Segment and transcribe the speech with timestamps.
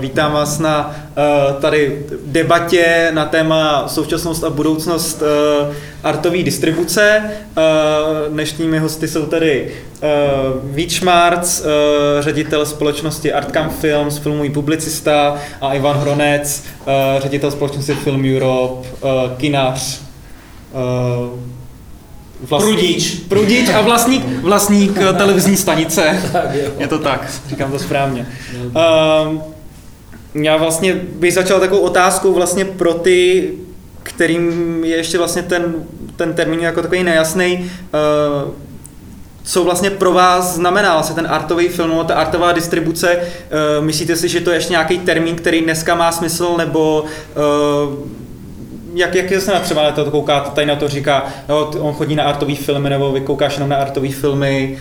[0.00, 7.22] vítám vás na uh, tady debatě na téma současnost a budoucnost uh, artové distribuce.
[7.56, 9.72] Uh, dnešními hosty jsou tady
[10.62, 11.66] Vít Šmarc, uh,
[12.20, 16.64] ředitel společnosti Artcam Films, filmový publicista a Ivan Hronec,
[17.18, 18.88] ředitel společnosti Film Europe,
[19.36, 20.00] kinař.
[22.40, 23.14] Vlastník, Prudič.
[23.28, 26.22] Prudič a vlastník, vlastník televizní stanice.
[26.78, 28.26] Je to tak, říkám to správně.
[29.26, 29.42] Um,
[30.34, 33.50] já vlastně bych začal takovou otázkou vlastně pro ty,
[34.02, 35.74] kterým je ještě vlastně ten,
[36.16, 37.70] ten termín jako takový nejasný.
[38.44, 38.50] Uh,
[39.44, 43.16] co vlastně pro vás znamená vlastně ten artový film, ta artová distribuce?
[43.16, 47.98] Uh, myslíte si, že to je ještě nějaký termín, který dneska má smysl, nebo uh,
[48.94, 52.16] jak, jak se na třeba na to kouká, tady na to říká, no, on chodí
[52.16, 54.78] na artový filmy, nebo vy koukáš jenom na artový filmy.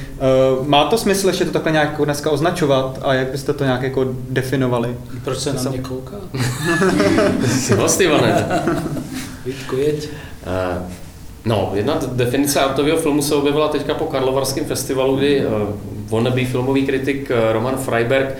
[0.59, 3.82] Uh, má to smysl ještě to takhle nějak dneska označovat a jak byste to nějak
[3.82, 4.95] jako definovali?
[5.23, 6.16] Proč se na mě kouká?
[7.48, 8.45] Jsi vlastně, Vane.
[9.46, 10.10] Vítku, jeď.
[10.10, 10.84] Uh,
[11.46, 15.52] no, jedna definice artového filmu se objevila teďka po Karlovarském festivalu, kdy uh,
[16.10, 18.37] wannabe filmový kritik uh, Roman Freiberg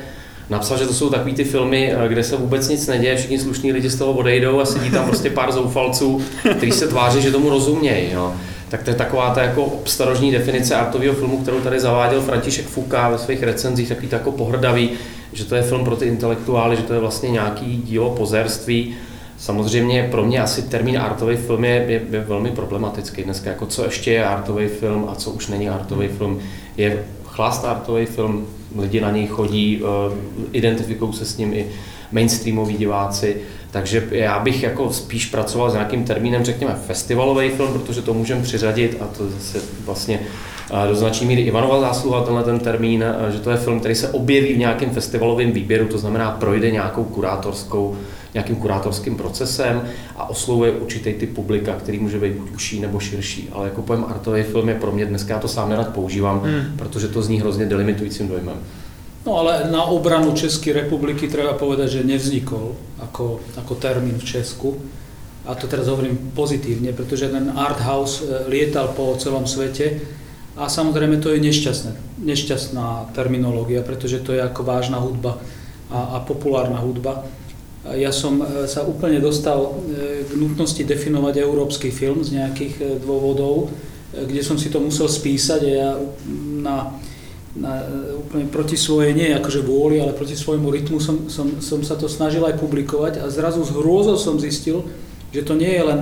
[0.50, 3.74] napsal, že to jsou takový ty filmy, eh, kde se vůbec nic neděje, všichni slušní
[3.74, 6.22] lidi z toho odejdou a sedí tam prostě pár zoufalců,
[6.58, 8.12] kteří se tváří, že tomu rozumějí.
[8.12, 8.34] Jo.
[8.70, 13.10] Tak to je taková ta jako obstarožní definice artového filmu, kterou tady zaváděl František Fuka
[13.10, 14.90] ve svých recenzích, takový jako pohrdavý,
[15.34, 18.96] že to je film pro ty intelektuály, že to je vlastně nějaký dílo pozerství.
[19.38, 23.84] Samozřejmě pro mě asi termín artový film je, je, je velmi problematický dneska, jako co
[23.84, 26.40] ještě je artový film a co už není artový film.
[26.78, 27.04] Je
[27.40, 28.48] chlast artový film,
[28.80, 30.16] lidi na něj chodí, eh,
[30.52, 31.66] identifikují se s ním i
[32.12, 33.38] mainstreamoví diváci,
[33.72, 38.42] takže já bych jako spíš pracoval s nějakým termínem, řekněme, festivalový film, protože to můžeme
[38.42, 40.20] přiřadit a to zase vlastně
[40.72, 43.96] eh, do značné míry Ivanova zásluha tenhle ten termín, eh, že to je film, který
[43.96, 47.96] se objeví v nějakém festivalovém výběru, to znamená projde nějakou kurátorskou
[48.34, 49.82] nějakým kurátorským procesem
[50.16, 53.50] a oslovuje určitý typ publika, který může být buď užší nebo širší.
[53.52, 56.78] Ale jako pojem artový film je pro mě dneska, já to sám nerad používám, hmm.
[56.78, 58.58] protože to zní hrozně delimitujícím dojmem.
[59.26, 64.80] No ale na obranu Českej republiky treba povedať, že nevznikol ako, ako termín v Česku.
[65.46, 70.00] A to teraz hovorím pozitívne, pretože ten art house e, lietal po celom svete
[70.56, 71.92] a samozrejme to je nešťastné,
[72.22, 75.40] nešťastná terminológia, pretože to je ako vážna hudba
[75.90, 77.26] a, a populárna hudba.
[77.88, 79.56] Ja som e, sa úplne dostal
[79.88, 83.72] e, k nutnosti definovať európsky film z nejakých e, dôvodov,
[84.12, 85.92] kde som si to musel spísať a ja
[86.60, 86.92] na,
[87.56, 87.74] na,
[88.20, 92.12] úplne proti svojej, nie akože vôli, ale proti svojmu rytmu som, som, som sa to
[92.12, 94.84] snažil aj publikovať a zrazu z hrôzou som zistil,
[95.32, 96.00] že to nie je len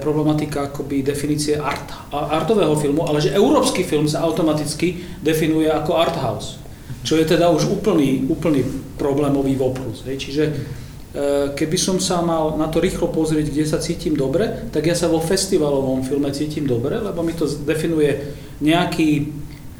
[0.00, 6.16] problematika akoby definície art, artového filmu, ale že európsky film sa automaticky definuje ako art
[6.16, 6.56] house,
[7.04, 8.64] čo je teda už úplný, úplný
[8.96, 10.06] problémový voprus.
[10.06, 10.16] Hej.
[10.22, 10.44] Čiže
[11.54, 15.06] keby som sa mal na to rýchlo pozrieť, kde sa cítim dobre, tak ja sa
[15.06, 19.30] vo festivalovom filme cítim dobre, lebo mi to definuje nejaký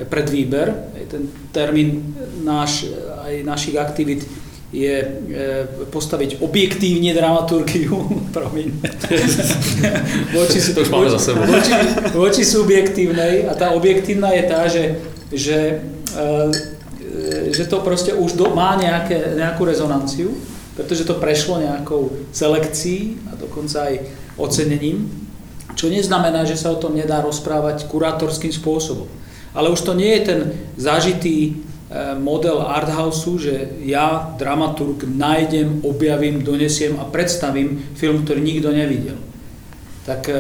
[0.07, 0.95] predvýber.
[1.11, 2.15] Ten termín
[2.47, 2.87] náš,
[3.27, 4.23] aj našich aktivít
[4.75, 5.11] je eh,
[5.91, 7.95] postaviť objektívne dramaturgiu,
[8.37, 8.69] promiň,
[10.39, 11.47] voči, to už máme za sebou.
[11.47, 11.73] Voči,
[12.11, 14.85] voči subjektívnej a tá objektívna je tá, že,
[15.31, 15.79] že,
[16.15, 16.51] eh,
[17.55, 20.35] že to proste už do, má nejaké, nejakú rezonanciu
[20.75, 23.95] pretože to prešlo nejakou selekcií a dokonca aj
[24.35, 25.07] ocenením,
[25.75, 29.07] čo neznamená, že sa o tom nedá rozprávať kurátorským spôsobom.
[29.55, 30.41] Ale už to nie je ten
[30.75, 31.53] zažitý e,
[32.19, 33.55] model arthouseu, že
[33.87, 39.19] ja, dramaturg, nájdem, objavím, donesiem a predstavím film, ktorý nikto nevidel.
[40.07, 40.35] Tak e,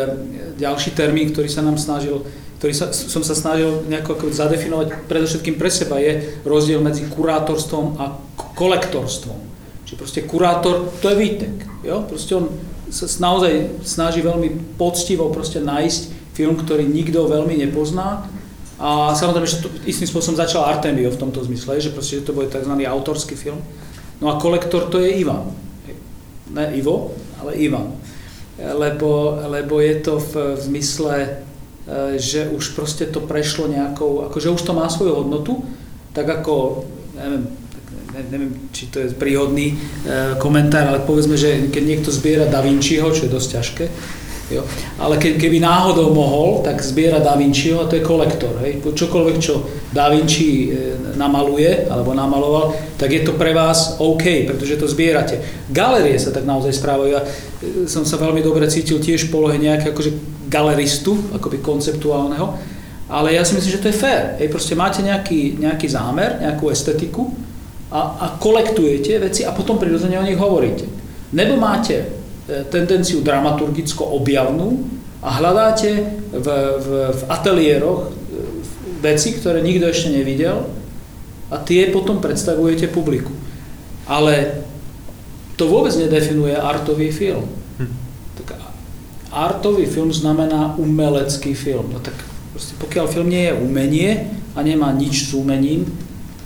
[0.58, 5.68] ďalší termín, ktorý sa nám snažil ktorý sa, som sa snažil nejako zadefinovať predovšetkým pre
[5.68, 8.16] seba, je rozdiel medzi kurátorstvom a
[8.56, 9.53] kolektorstvom.
[9.94, 11.54] Čiže proste kurátor, to je výtek.
[11.86, 12.02] Jo?
[12.02, 12.50] Proste on
[12.90, 18.26] sa naozaj snaží veľmi poctivo proste nájsť film, ktorý nikto veľmi nepozná.
[18.82, 22.34] A samozrejme, že to istým spôsobom začal Artemio v tomto zmysle, že proste že to
[22.34, 22.74] bude tzv.
[22.74, 23.62] autorský film.
[24.18, 25.54] No a kolektor to je Ivan.
[26.50, 27.94] Ne Ivo, ale Ivan.
[28.58, 31.28] Lebo, lebo je to v, v zmysle, e,
[32.18, 35.62] že už proste to prešlo nejakou, akože už to má svoju hodnotu,
[36.10, 36.82] tak ako,
[37.14, 37.46] neviem,
[38.30, 39.76] neviem, či to je príhodný e,
[40.38, 43.84] komentár, ale povedzme, že keď niekto zbiera Da Vinciho, čo je dosť ťažké,
[44.54, 44.62] jo,
[45.00, 48.54] ale ke, keby náhodou mohol, tak zbiera Da Vinciho a to je kolektor.
[48.62, 48.84] Hej.
[48.84, 54.78] Čokoľvek, čo Da Vinci e, namaluje alebo namaloval, tak je to pre vás OK, pretože
[54.78, 55.66] to zbierate.
[55.70, 57.10] Galerie sa tak naozaj správajú.
[57.10, 57.28] Ja e,
[57.90, 60.12] som sa veľmi dobre cítil tiež v polohe nejakého akože
[60.46, 62.74] galeristu, akoby konceptuálneho,
[63.10, 64.22] ale ja si myslím, že to je fér.
[64.40, 67.43] Hej, proste máte nejaký, nejaký zámer, nejakú estetiku,
[67.94, 70.90] a a, kolektujete veci a potom prirodzene o nich hovoríte.
[71.30, 74.82] Nebo máte e, tendenciu dramaturgicko objavnú
[75.22, 76.02] a hľadáte
[76.34, 76.48] v,
[76.82, 78.10] v, v ateliéroch e,
[78.98, 80.66] veci, ktoré nikto ešte nevidel
[81.54, 83.30] a tie potom predstavujete publiku.
[84.10, 84.66] Ale
[85.54, 87.46] to vôbec nedefinuje artový film.
[87.78, 87.94] Hm.
[88.42, 88.58] Tak
[89.30, 91.94] artový film znamená umelecký film.
[91.94, 92.18] No tak
[92.50, 94.10] proste pokiaľ film nie je umenie
[94.58, 95.86] a nemá nič s umením,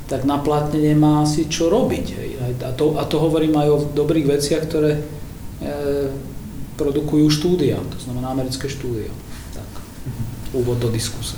[0.09, 2.07] tak na platne nemá asi čo robiť.
[2.17, 2.31] Hej.
[2.65, 5.03] A, to, a to hovorím aj o dobrých veciach, ktoré e,
[6.81, 9.13] produkujú štúdia, to znamená americké štúdia.
[9.53, 9.69] Tak,
[10.57, 11.37] úvod do diskuse.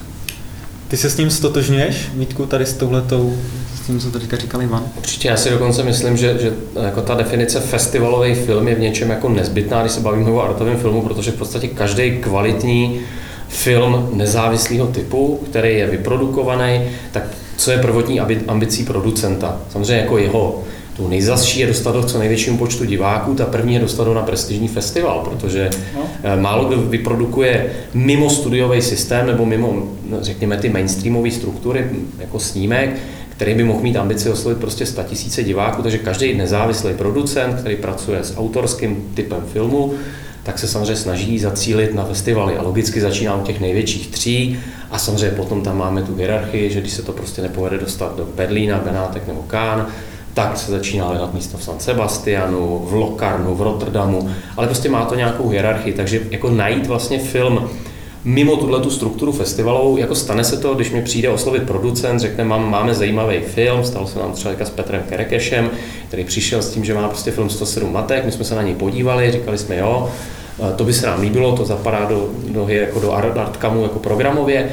[0.88, 3.34] Ty se s ním stotožňuješ, Vítku, tady s touhletou,
[3.76, 4.84] s tím, co teďka říkal Ivan?
[4.98, 6.52] Určitě, já si dokonce myslím, že, že
[6.82, 10.76] jako ta definice festivalový film je v něčem jako nezbytná, když se bavíme o artovém
[10.76, 13.00] filmu, protože v podstatě každý kvalitní
[13.48, 16.80] film nezávislého typu, který je vyprodukovaný,
[17.12, 17.22] tak
[17.60, 19.60] co je prvotní ambicí producenta.
[19.68, 20.62] Samozřejmě jako jeho
[20.96, 24.22] tu nejzasší je dostat do co největšímu počtu diváků, ta první je dostat do na
[24.22, 26.02] prestižní festival, protože no.
[26.22, 31.86] Eh, málo kdo vyprodukuje mimo studiový systém nebo mimo, no, řekněme, ty mainstreamové struktury,
[32.18, 32.96] jako snímek,
[33.28, 37.76] který by mohl mít ambici oslovit prostě 100 tisíce diváků, takže každý nezávislý producent, který
[37.76, 39.94] pracuje s autorským typem filmu,
[40.42, 42.56] tak se samozřejmě snaží zacílit na festivaly.
[42.56, 44.58] A logicky začíná u těch největších tří.
[44.90, 48.28] A samozřejmě potom tam máme tu hierarchii, že když se to prostě nepovede dostat do
[48.36, 49.86] Berlína, Benátek nebo Cannes,
[50.34, 55.04] tak se začíná hledat místo v San Sebastianu, v Locarnu, v Rotterdamu, ale prostě má
[55.04, 57.68] to nějakou hierarchii, takže jako najít vlastně film
[58.24, 62.44] mimo tuhle tu strukturu festivalovou, jako stane se to, když mi přijde oslovit producent, řekne,
[62.44, 65.70] mám, máme zajímavý film, stalo se nám třeba s Petrem Kerekešem,
[66.08, 68.74] který přišel s tím, že má prostě film 107 matek, my jsme se na něj
[68.74, 70.10] podívali, říkali jsme, jo,
[70.76, 74.70] to by se nám líbilo, to zapadá do, do, jako do Artkamu jako programově,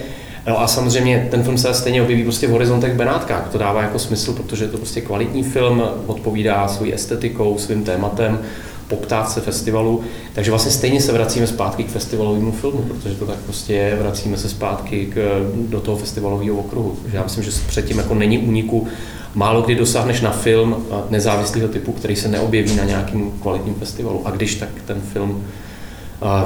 [0.47, 3.49] No a samozřejmě ten film se stejně objeví prostě v horizontech Benátkách.
[3.51, 8.39] To dává jako smysl, protože je to prostě kvalitní film, odpovídá svojí estetikou, svým tématem,
[8.87, 10.01] poptávce festivalu,
[10.33, 14.37] takže vlastně stejně se vracíme zpátky k festivalovému filmu, protože to tak prostě je, vracíme
[14.37, 16.97] se zpátky k, do toho festivalového okruhu.
[17.11, 18.87] Já myslím, že předtím jako není úniku,
[19.35, 24.21] málo kdy dosáhneš na film nezávislého typu, který se neobjeví na nějakém kvalitním festivalu.
[24.25, 25.43] A když, tak ten film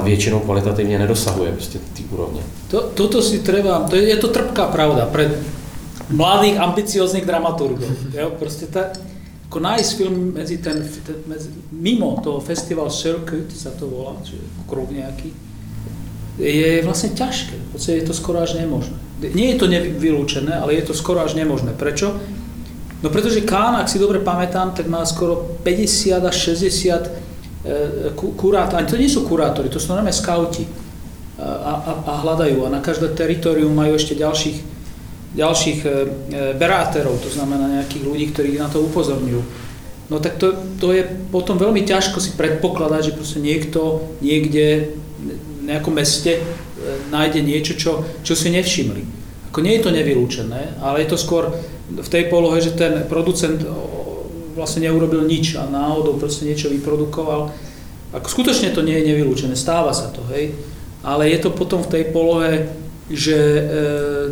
[0.02, 2.40] většinou kvalitativně nedosahuje prostě ty úrovně.
[2.68, 5.30] To, toto si treba, to je, je to trpká pravda pre
[6.10, 7.88] mladých, ambicióznych dramaturgov.
[8.14, 8.30] Jo?
[8.38, 8.80] Proste ta,
[9.52, 10.80] ako nájsť film medzi ten,
[11.28, 15.28] medzi, mimo toho festival Circuit sa to volá, čiže kruh nejaký,
[16.40, 17.52] je vlastne ťažké.
[17.52, 18.96] V podstate je to skoro až nemožné.
[19.36, 21.76] Nie je to nevylúčené, ale je to skoro až nemožné.
[21.76, 22.16] Prečo?
[23.04, 27.32] No pretože Kán, ak si dobre pamätám, tak má skoro 50 až 60
[27.62, 30.66] E, kurátori, ani to nie sú kurátori, to sú normálne skauti
[31.38, 34.58] a, a, a hľadajú a na každé teritorium majú ešte ďalších,
[35.32, 35.92] ďalších e, e,
[36.56, 39.42] beráterov, to znamená nejakých ľudí, ktorí na to upozorňujú.
[40.12, 44.92] No tak to, to je potom veľmi ťažko si predpokladať, že proste niekto niekde
[45.62, 46.42] v nejakom meste
[47.08, 49.02] nájde niečo, čo, čo si nevšimli.
[49.48, 51.52] Ako nie je to nevylúčené, ale je to skôr
[51.92, 53.60] v tej polohe, že ten producent
[54.52, 57.52] vlastne neurobil nič a náhodou proste niečo vyprodukoval.
[58.12, 60.52] Ako skutočne to nie je nevylúčené, stáva sa to, hej.
[61.00, 62.68] Ale je to potom v tej polohe,
[63.10, 63.62] že e,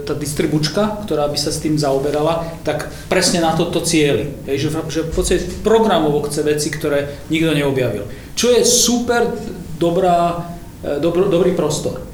[0.06, 4.30] tá distribučka, ktorá by sa s tým zaoberala, tak presne na toto cieli.
[4.46, 8.06] Hej, že, že v podstate programovo chce veci, ktoré nikto neobjavil.
[8.38, 9.26] Čo je super
[9.74, 10.46] dobrá,
[10.86, 11.98] e, dobro, dobrý prostor.
[11.98, 12.04] E,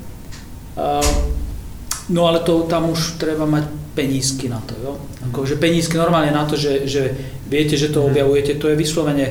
[2.08, 4.72] no ale to tam už treba mať penízky na to.
[4.80, 4.92] Jo?
[5.28, 7.12] Akože penízky normálne na to, že, že
[7.44, 8.16] viete, že to mhm.
[8.16, 9.26] objavujete, to je vyslovene,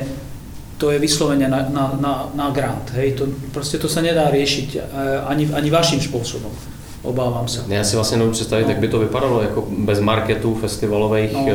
[0.78, 2.94] to je vyslovene na, na, na, na grant.
[2.94, 3.18] Hej?
[3.18, 4.80] To, proste to sa nedá riešiť e,
[5.26, 6.75] ani, ani vaším spôsobom.
[7.06, 7.64] Obávám sa.
[7.68, 8.70] Já si vlastně nemůžu představit, no.
[8.70, 11.46] jak by to vypadalo jako bez marketů festivalových, no.
[11.48, 11.54] E,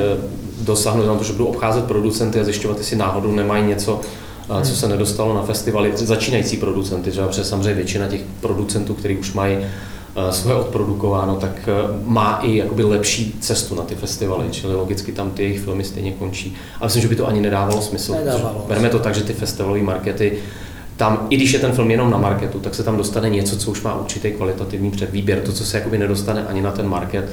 [0.62, 4.02] dosáhnout na to, že budou obcházet producenty a zjišťovat, jestli náhodou nemají něco,
[4.48, 4.66] co hmm.
[4.66, 7.22] se nedostalo na festivaly, začínající producenty, že?
[7.22, 9.58] protože samozřejmě většina těch producentů, kteří už mají
[10.16, 11.72] Eh, svoje odprodukováno, tak eh,
[12.04, 16.12] má i jakoby lepší cestu na ty festivaly, čili logicky tam ty jejich filmy stejně
[16.12, 16.56] končí.
[16.82, 18.14] A myslím, že by to ani nedávalo smysl.
[18.14, 18.66] Nedávalo.
[18.68, 20.38] Bereme to tak, že ty festivalové markety
[21.02, 23.72] tam, i když je ten film jenom na marketu, tak se tam dostane něco, co
[23.72, 27.26] už má určitý kvalitativní předvýběr, to, co se jakoby nedostane ani na ten market,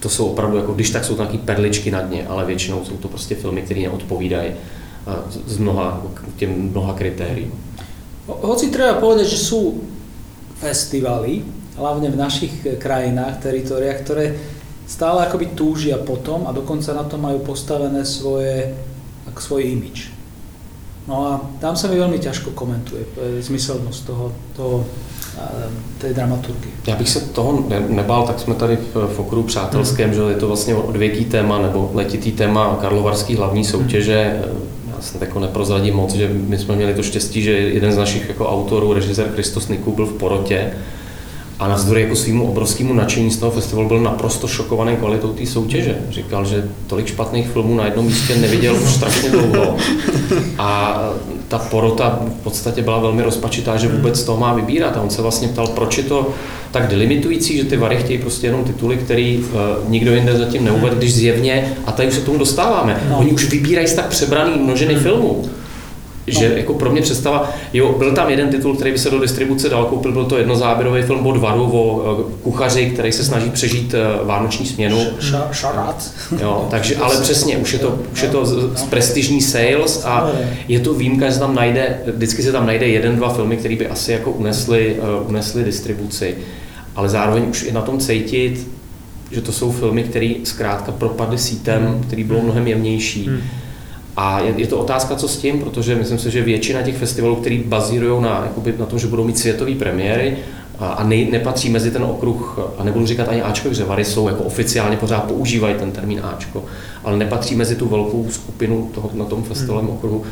[0.00, 3.08] to jsou opravdu, jako, když tak jsou to perličky na dně, ale většinou jsou to
[3.08, 4.52] prostě filmy, které neodpovídají
[5.46, 6.02] z mnoha,
[6.36, 7.52] těm mnoha kritérií.
[8.24, 9.84] Hoci treba povedať, že sú
[10.56, 11.44] festivaly,
[11.76, 14.32] hlavne v našich krajinách, teritoriách, ktoré
[14.88, 18.72] stále akoby túžia potom a dokonca na to majú postavené svoje,
[19.28, 20.13] svoj imič.
[21.08, 23.04] No a tam sa mi veľmi ťažko komentuje
[23.44, 24.84] zmyselnosť toho, toho
[25.98, 26.68] té dramaturgy.
[26.86, 30.14] Já bych se toho ne, nebál, tak jsme tady v, v okruhu přátelském, mm.
[30.14, 34.42] že je to vlastně odvěký téma nebo letitý téma Karlovarský hlavní soutěže.
[34.96, 38.28] Já se jako neprozradím moc, že my jsme měli to štěstí, že jeden z našich
[38.28, 40.72] jako autorů, režisér Kristos Niku, byl v porotě
[41.58, 45.98] a navzdory jako svýmu obrovskému nadšení z toho festivalu byl naprosto šokovaný kvalitou té soutěže.
[46.10, 49.76] Říkal, že tolik špatných filmů na jednom místě neviděl už strašně dlouho.
[50.58, 51.00] A
[51.48, 54.96] ta porota v podstatě byla velmi rozpačitá, že vůbec toho má vybírat.
[54.96, 56.30] A on se vlastně ptal, proč je to
[56.70, 60.96] tak delimitující, že ty vary chtějí prostě jenom tituly, který uh, nikdo jinde zatím neuvedl,
[60.96, 63.18] když zjevně, a tady už se k tomu dostáváme, no.
[63.18, 65.02] oni už vybírají z tak přebraný množiny hmm.
[65.02, 65.44] filmů
[66.26, 66.56] že no.
[66.56, 69.84] jako pro mě představa, jo, byl tam jeden titul, který by se do distribuce dal
[69.84, 74.24] koupil, byl to jednozáběrový film od Varu o eh, kuchaři, který se snaží přežít eh,
[74.24, 74.98] vánoční směnu.
[75.52, 76.10] Šarát.
[76.40, 80.30] Jo, takže, ale přesně, už je to, už je to z, z prestižní sales a
[80.68, 83.88] je to výjimka, že tam najde, vždycky se tam najde jeden, dva filmy, které by
[83.88, 86.36] asi jako unesly, uh, unesly distribuci.
[86.96, 88.68] Ale zároveň už je na tom cítit,
[89.30, 92.02] že to jsou filmy, které zkrátka propadly sítem, hmm.
[92.02, 93.26] který bylo mnohem jemnější.
[93.26, 93.40] Hmm
[94.16, 97.36] a je, je to otázka, co s tím, protože myslím si, že většina těch festivalů,
[97.36, 100.36] které bazírují na, jakoby, na tom, že budou mít světové premiéry,
[100.78, 104.44] a, ne, nepatří mezi ten okruh, a nebudu říkat ani Ačko, že Vary jsou jako
[104.44, 106.64] oficiálně pořád používají ten termín Ačko,
[107.04, 109.96] ale nepatří mezi tu velkou skupinu toho, na tom festivalovém hmm.
[109.96, 110.24] okruhu,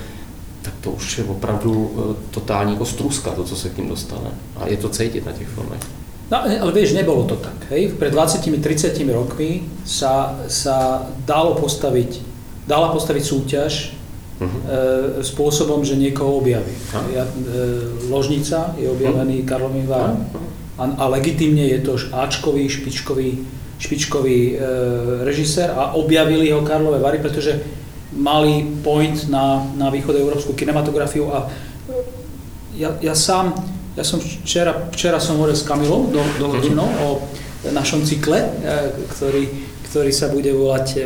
[0.63, 4.31] tak to už je opravdu eh, totální jako struska, to, co se k tím dostane.
[4.57, 5.81] A je to cítit na těch filmech.
[6.31, 7.69] No, ale vieš, nebolo to tak.
[7.71, 7.93] Hej?
[8.01, 12.32] Pred 20-30 rokmi sa, sa dalo postaviť
[12.73, 13.73] dala postaviť súťaž
[14.41, 14.49] uh-huh.
[14.49, 16.73] e, spôsobom, že niekoho objaví.
[16.73, 17.05] Uh-huh.
[17.13, 17.33] Ja, e,
[18.09, 19.51] Ložnica je objavený uh-huh.
[19.53, 20.81] Karlovým várom uh-huh.
[20.81, 23.45] a, a legitimne je to Ačkový, špičkový,
[23.77, 24.55] špičkový e,
[25.29, 27.61] režisér a objavili ho Karlové Vary, pretože
[28.17, 31.49] mali point na, na európsku kinematografiu a
[32.77, 33.53] ja, ja sám,
[33.97, 36.65] ja som včera, včera som hovoril s Kamilom do, do uh-huh.
[37.05, 37.09] o
[37.69, 38.49] našom cykle, e,
[39.13, 39.45] ktorý,
[39.93, 41.01] ktorý sa bude volať e,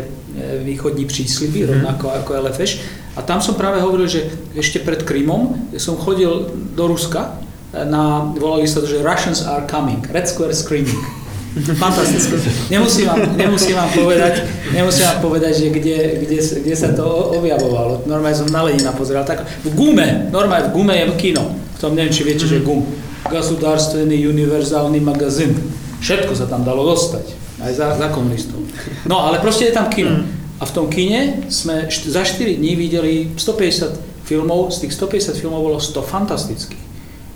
[0.62, 1.72] východní prísľuby, mm-hmm.
[1.74, 2.70] rovnako ako LFŠ.
[3.18, 7.34] A tam som práve hovoril, že ešte pred Krymom som chodil do Ruska,
[7.74, 11.02] e, na, volali sa to, že Russians are coming, Red Square Screening.
[11.82, 12.38] Fantastické.
[12.70, 18.06] Nemusím vám, nemusím vám povedať, nemusím vám povedať, že kde, kde, kde sa to objavovalo.
[18.06, 19.26] Normálne som na Lenina pozeral.
[19.26, 21.58] Tak v Gume, normálne v Gume je kino.
[21.74, 22.86] V tom neviem, či viete, že Gum.
[23.26, 25.58] Gasudarstvený univerzálny magazín.
[26.04, 28.62] Všetko sa tam dalo dostať aj za, za komunistov.
[29.04, 30.22] No ale proste je tam kino.
[30.22, 30.24] Mm.
[30.56, 35.36] A v tom kine sme št- za 4 dní videli 150 filmov, z tých 150
[35.36, 36.84] filmov bolo 100 fantastických.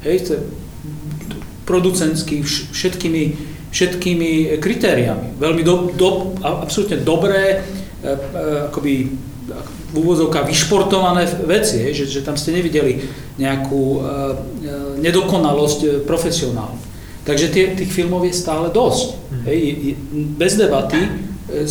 [0.07, 0.41] Hej, to je
[1.69, 3.23] producentský, všetkými,
[3.71, 5.39] všetkými kritériami.
[5.39, 6.09] Veľmi do, do,
[6.43, 7.63] absolútne dobré,
[8.03, 8.17] e, e,
[8.73, 8.95] akoby
[9.91, 13.03] v úvozovkách vyšportované veci, hej, že, že tam ste nevideli
[13.39, 14.07] nejakú e, e
[14.99, 16.90] nedokonalosť e, profesionálnu.
[17.31, 19.15] Takže tie, tých filmov je stále dosť.
[19.31, 19.43] Mm.
[19.47, 19.59] Hej,
[20.35, 21.11] bez debaty e,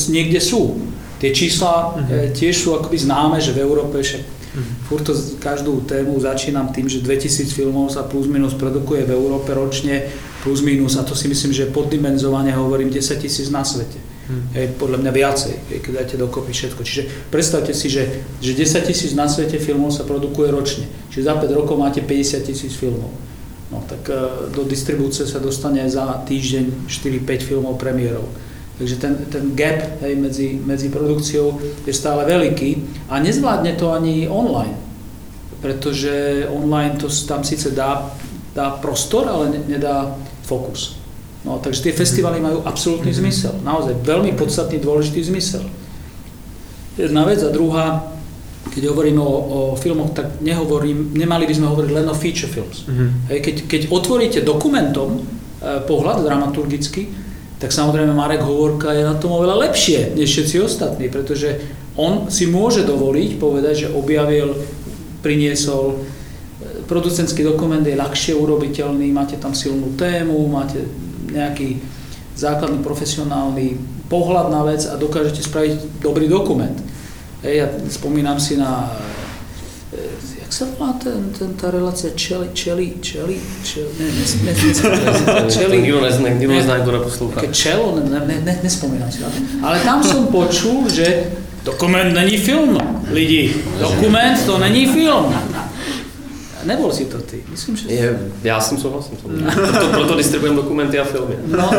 [0.08, 0.80] niekde sú.
[1.20, 2.32] Tie čísla mm.
[2.32, 4.88] tiež sú akoby známe, že v Európe však mm.
[4.88, 5.12] furt to
[5.44, 10.08] každú tému začínam tým, že 2000 filmov sa plus minus produkuje v Európe ročne,
[10.39, 14.00] plus minus, a to si myslím, že poddimenzovane hovorím 10 tisíc na svete.
[14.32, 14.56] Mm.
[14.56, 16.88] Hej, podľa mňa viacej, hej, keď dáte dokopy všetko.
[16.88, 20.88] Čiže predstavte si, že, že 10 tisíc na svete filmov sa produkuje ročne.
[21.12, 23.12] Čiže za 5 rokov máte 50 tisíc filmov.
[23.89, 24.13] Tak e,
[24.53, 28.29] do distribúcie sa dostane za týždeň 4-5 filmov premiérov.
[28.79, 34.29] Takže ten, ten gap hej, medzi, medzi produkciou je stále veľký a nezvládne to ani
[34.31, 34.77] online.
[35.60, 38.08] Pretože online to tam síce dá,
[38.55, 40.15] dá prostor, ale nedá
[40.48, 40.96] fokus.
[41.43, 43.27] No, takže tie festivaly majú absolútny mm-hmm.
[43.27, 43.53] zmysel.
[43.63, 45.67] Naozaj veľmi podstatný, dôležitý zmysel.
[47.00, 48.12] Jedna vec a druhá,
[48.70, 52.86] keď hovoríme o, o filmoch, tak nehovorím, nemali by sme hovoriť len o feature films.
[52.86, 53.10] Mm-hmm.
[53.34, 55.22] Hej, keď, keď otvoríte dokumentom e,
[55.84, 57.10] pohľad dramaturgický,
[57.60, 61.60] tak samozrejme Marek Hovorka je na tom oveľa lepšie než všetci ostatní, pretože
[62.00, 64.56] on si môže dovoliť povedať, že objavil,
[65.20, 65.98] priniesol, e,
[66.88, 70.86] producentský dokument je ľahšie urobiteľný, máte tam silnú tému, máte
[71.30, 71.82] nejaký
[72.40, 73.76] základný profesionálny
[74.08, 76.74] pohľad na vec a dokážete spraviť dobrý dokument.
[77.39, 78.91] Hej, ja spomínam si na
[79.96, 80.00] e,
[80.43, 84.08] jak sa volá ten, ten, tá relácia Čeli, Čeli, Čeli, Čeli, ne,
[84.43, 84.51] ne,
[85.48, 85.77] Čeli.
[85.79, 87.39] Nikto nezná, nikto nezná, kto neposlúcha.
[87.55, 89.39] Čelo, ne, ne, ne, nespomínam si na to.
[89.63, 91.31] Ale tam som počul, že
[91.63, 92.75] dokument není film,
[93.13, 93.55] lidi.
[93.79, 95.31] Dokument to není film.
[96.63, 97.94] Nebol si to ty, myslím, že...
[97.94, 99.18] Je, já s tím souhlasím.
[99.54, 101.36] Proto, proto distribujem dokumenty a filmy.
[101.48, 101.72] No,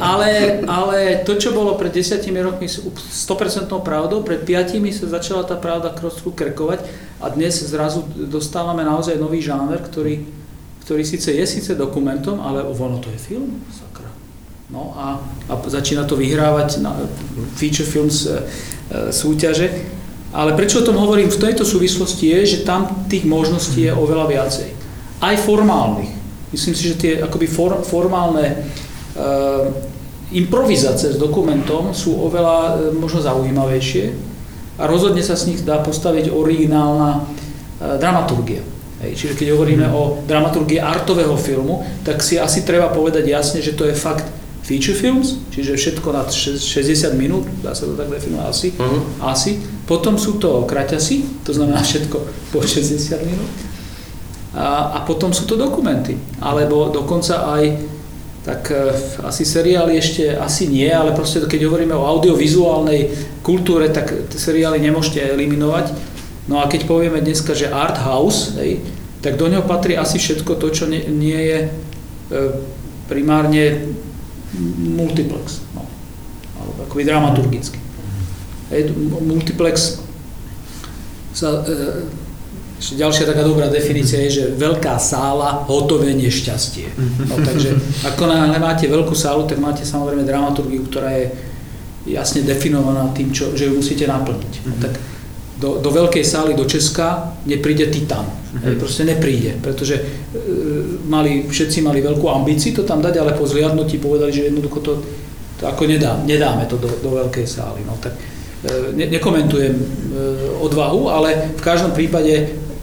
[0.00, 2.82] ale, ale to, čo bolo pred desiatimi rokmi s
[3.28, 6.80] 100% pravdou, pred piatimi sa začala tá pravda trošku krkovať
[7.22, 10.26] a dnes zrazu dostávame naozaj nový žáner, ktorý,
[10.82, 14.10] ktorý síce je síce dokumentom, ale ono to je film, sakra.
[14.70, 16.98] No a, a začína to vyhrávať na
[17.54, 19.70] feature films e, e, súťaže.
[20.28, 24.26] Ale prečo o tom hovorím v tejto súvislosti je, že tam tých možností je oveľa
[24.28, 24.68] viacej.
[25.24, 26.12] Aj formálnych.
[26.52, 28.56] Myslím si, že tie akoby for, formálne e,
[30.36, 34.04] improvizácie s dokumentom sú oveľa e, možno zaujímavejšie
[34.78, 37.20] a rozhodne sa z nich dá postaviť originálna e,
[37.96, 38.60] dramaturgia.
[38.98, 43.78] Hej, čiže keď hovoríme o dramaturgii artového filmu, tak si asi treba povedať jasne, že
[43.78, 44.26] to je fakt
[44.68, 49.00] feature films, čiže všetko nad 60 minút, dá sa to tak definovať asi, uh-huh.
[49.24, 49.56] asi.
[49.88, 52.20] Potom sú to kraťasy, to znamená všetko
[52.52, 53.48] po 60 minút.
[54.52, 57.96] A, a potom sú to dokumenty, alebo dokonca aj
[58.44, 58.92] tak e,
[59.24, 65.20] asi seriály ešte asi nie, ale proste keď hovoríme o audiovizuálnej kultúre, tak seriály nemôžete
[65.20, 65.96] eliminovať.
[66.48, 68.80] No a keď povieme dneska, že art house, hej,
[69.20, 71.68] tak do neho patrí asi všetko to, čo nie, nie je e,
[73.08, 73.96] primárne
[74.96, 75.84] multiplex, no.
[76.56, 77.78] alebo akoby dramaturgicky.
[78.68, 78.92] Hej,
[79.24, 80.00] multiplex
[81.32, 82.04] sa, e,
[82.78, 86.86] ešte ďalšia taká dobrá definícia je, že veľká sála, hotové nešťastie.
[87.26, 87.74] No, takže
[88.06, 91.26] ako náhle máte veľkú sálu, tak máte samozrejme dramaturgiu, ktorá je
[92.08, 94.52] jasne definovaná tým, čo, že ju musíte naplniť.
[94.64, 94.94] No, tak
[95.58, 98.24] do, do veľkej sály do Česka nepríde Titan.
[98.24, 98.78] Mm-hmm.
[98.78, 100.02] Proste nepríde, pretože e,
[101.04, 104.92] mali, všetci mali veľkú ambíciu to tam dať, ale po zliadnutí povedali, že jednoducho to,
[105.58, 107.82] to ako nedá, nedáme to do, do veľkej sály.
[107.82, 109.84] No, tak, e, ne, nekomentujem e,
[110.62, 112.34] odvahu, ale v každom prípade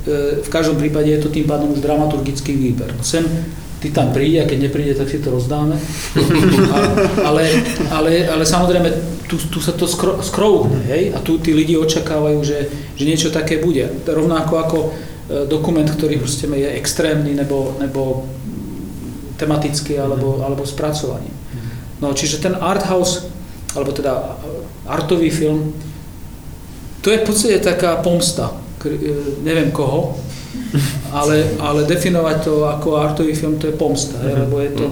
[0.04, 2.92] e, v každom prípade je to tým pádom už dramaturgický výber.
[2.92, 3.24] No, sem
[3.86, 5.78] ty tam príde a keď nepríde, tak si to rozdáme.
[6.74, 6.78] A,
[7.22, 7.46] ale,
[7.94, 8.90] ale, ale samozrejme,
[9.30, 11.14] tu, tu sa to skro, skrouhne, hej?
[11.14, 12.66] A tu tí lidi očakávajú, že,
[12.98, 13.86] že niečo také bude.
[14.10, 14.90] Rovnako ako e,
[15.46, 18.26] dokument, ktorý proste je extrémny nebo, nebo
[19.38, 21.30] tematický alebo, alebo spracovaný.
[22.02, 23.30] No, čiže ten art house,
[23.78, 24.42] alebo teda
[24.90, 25.78] artový film,
[27.06, 28.50] to je v podstate taká pomsta,
[28.82, 28.90] e,
[29.46, 30.18] neviem koho,
[31.14, 34.40] ale, ale definovať to ako artový film, to je pomsta, mm-hmm.
[34.46, 34.86] lebo je to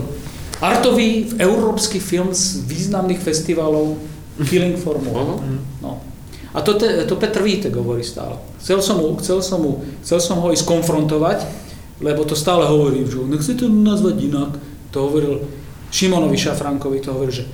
[0.64, 4.00] artový európsky film z významných festivalov
[4.48, 5.44] Killing for More.
[5.44, 5.60] Mm-hmm.
[5.84, 6.00] No.
[6.54, 8.38] A to, te, to Petr Vítek hovorí stále.
[8.62, 11.44] Chcel som, mu, chcel, som mu, chcel som ho ísť konfrontovať,
[12.00, 14.52] lebo to stále hovorí, že nechcete to nazvať inak.
[14.94, 15.50] To hovoril
[15.90, 17.46] Šimonovi Šafrankovi, to hovoril, že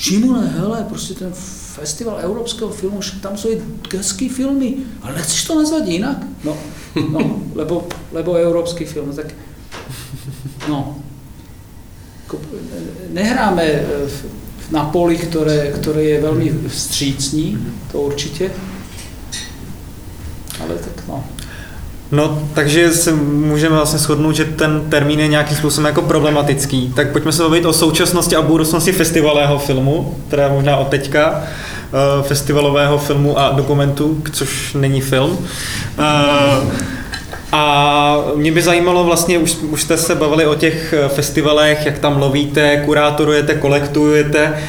[0.00, 1.28] Šimone, hele, proste ten
[1.76, 3.60] festival európskeho filmu, však tam sú aj
[3.92, 6.18] geský filmy, ale nechceš to nazvať inak?
[6.40, 6.56] No,
[6.94, 9.26] no lebo, lebo európsky film, tak
[10.68, 10.98] no.
[13.10, 13.82] Nehráme e,
[14.70, 17.58] na poli, ktoré, ktoré je veľmi vstřícní,
[17.92, 18.50] to určite,
[20.62, 21.24] ale tak no.
[22.12, 26.92] No, takže se můžeme vlastně shodnout, že ten termín je nějakým způsobem jako problematický.
[26.96, 31.44] Tak pojďme se bavit o současnosti a budoucnosti festivalového filmu, teda možná od teďka,
[32.22, 35.38] festivalového filmu a dokumentu, což není film.
[35.98, 36.90] Eh,
[37.52, 41.98] a mě by zajímalo vlastně, už, už jste se bavili o těch eh, festivalech, jak
[41.98, 44.62] tam lovíte, kurátorujete, kolektujete.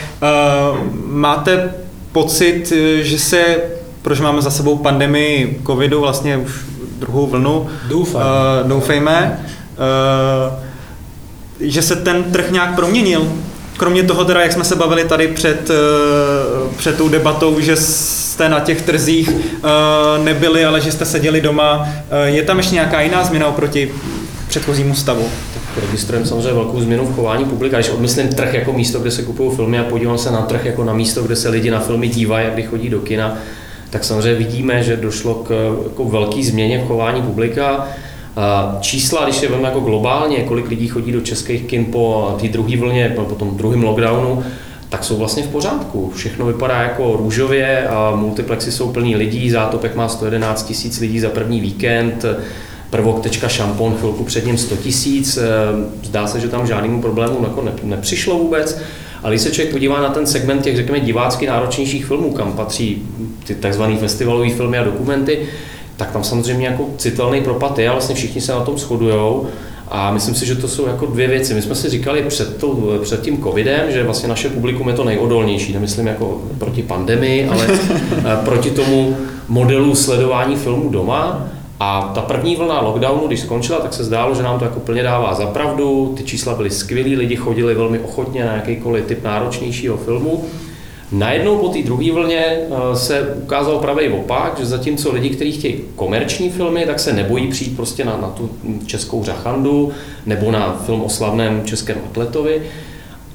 [1.05, 1.73] Máte
[2.11, 3.57] pocit, že se,
[4.01, 6.51] protože máme za sebou pandemii covidu, vlastně už
[6.99, 7.67] druhou vlnu.
[7.87, 8.23] Doufám.
[8.65, 9.45] Doufejme.
[11.59, 13.27] Že se ten trh nějak proměnil.
[13.81, 18.49] Kromě toho teda, jak jsme se bavili tady před, uh, před tou debatou, že jste
[18.49, 21.77] na těch trzích uh, nebyli, ale že jste seděli doma.
[21.77, 21.87] Uh,
[22.23, 23.91] je tam ještě nějaká jiná změna oproti
[24.47, 25.29] předchozímu stavu?
[25.81, 27.77] registrujeme samozřejmě velkou změnu v chování publika.
[27.77, 30.83] Když odmyslím trh jako místo, kde se kupují filmy a podívám se na trh jako
[30.83, 33.37] na místo, kde se lidi na filmy dívají, jak chodí do kina,
[33.89, 37.87] tak samozřejmě vidíme, že došlo k jako velké změně v chování publika.
[38.79, 42.77] Čísla, když je vezmeme jako globálně, kolik lidí chodí do českých kin po té druhé
[42.77, 44.43] vlně, po tom druhém lockdownu,
[44.89, 46.11] tak jsou vlastně v pořádku.
[46.15, 51.29] Všechno vypadá jako růžově a multiplexy jsou plný lidí, Zátopek má 111 tisíc lidí za
[51.29, 52.25] první víkend,
[52.89, 55.39] prvok šampon chvilku před ním 100 tisíc,
[56.03, 58.81] zdá se, že tam žádnému problému jako nepřišlo vůbec.
[59.23, 63.03] Ale když se člověk podívá na ten segment těch, řekněme, divácky náročnějších filmů, kam patří
[63.43, 63.83] ty tzv.
[63.99, 65.39] festivalové filmy a dokumenty,
[66.01, 69.41] tak tam samozřejmě jako citelný propad je a vlastně všichni se na tom shodují.
[69.87, 71.53] A myslím si, že to jsou jako dvě věci.
[71.53, 75.03] My jsme si říkali před, tou, před tím covidem, že vlastně naše publikum je to
[75.03, 81.47] nejodolnější, nemyslím jako proti pandemii, ale eh, proti tomu modelu sledování filmů doma
[81.79, 85.03] A ta první vlna lockdownu, když skončila, tak se zdálo, že nám to jako plně
[85.03, 86.13] dává za pravdu.
[86.17, 90.45] Ty čísla byly skvělý, lidi chodili velmi ochotně na jakýkoliv typ náročnějšího filmu.
[91.11, 95.79] Najednou po té druhé vlně eh, se ukázal pravý opak, že zatímco lidi, kteří chtějí
[95.95, 98.49] komerční filmy, tak se nebojí přijít prostě na, na tu
[98.85, 99.91] českou řachandu
[100.25, 102.61] nebo na film o slavném českém atletovi,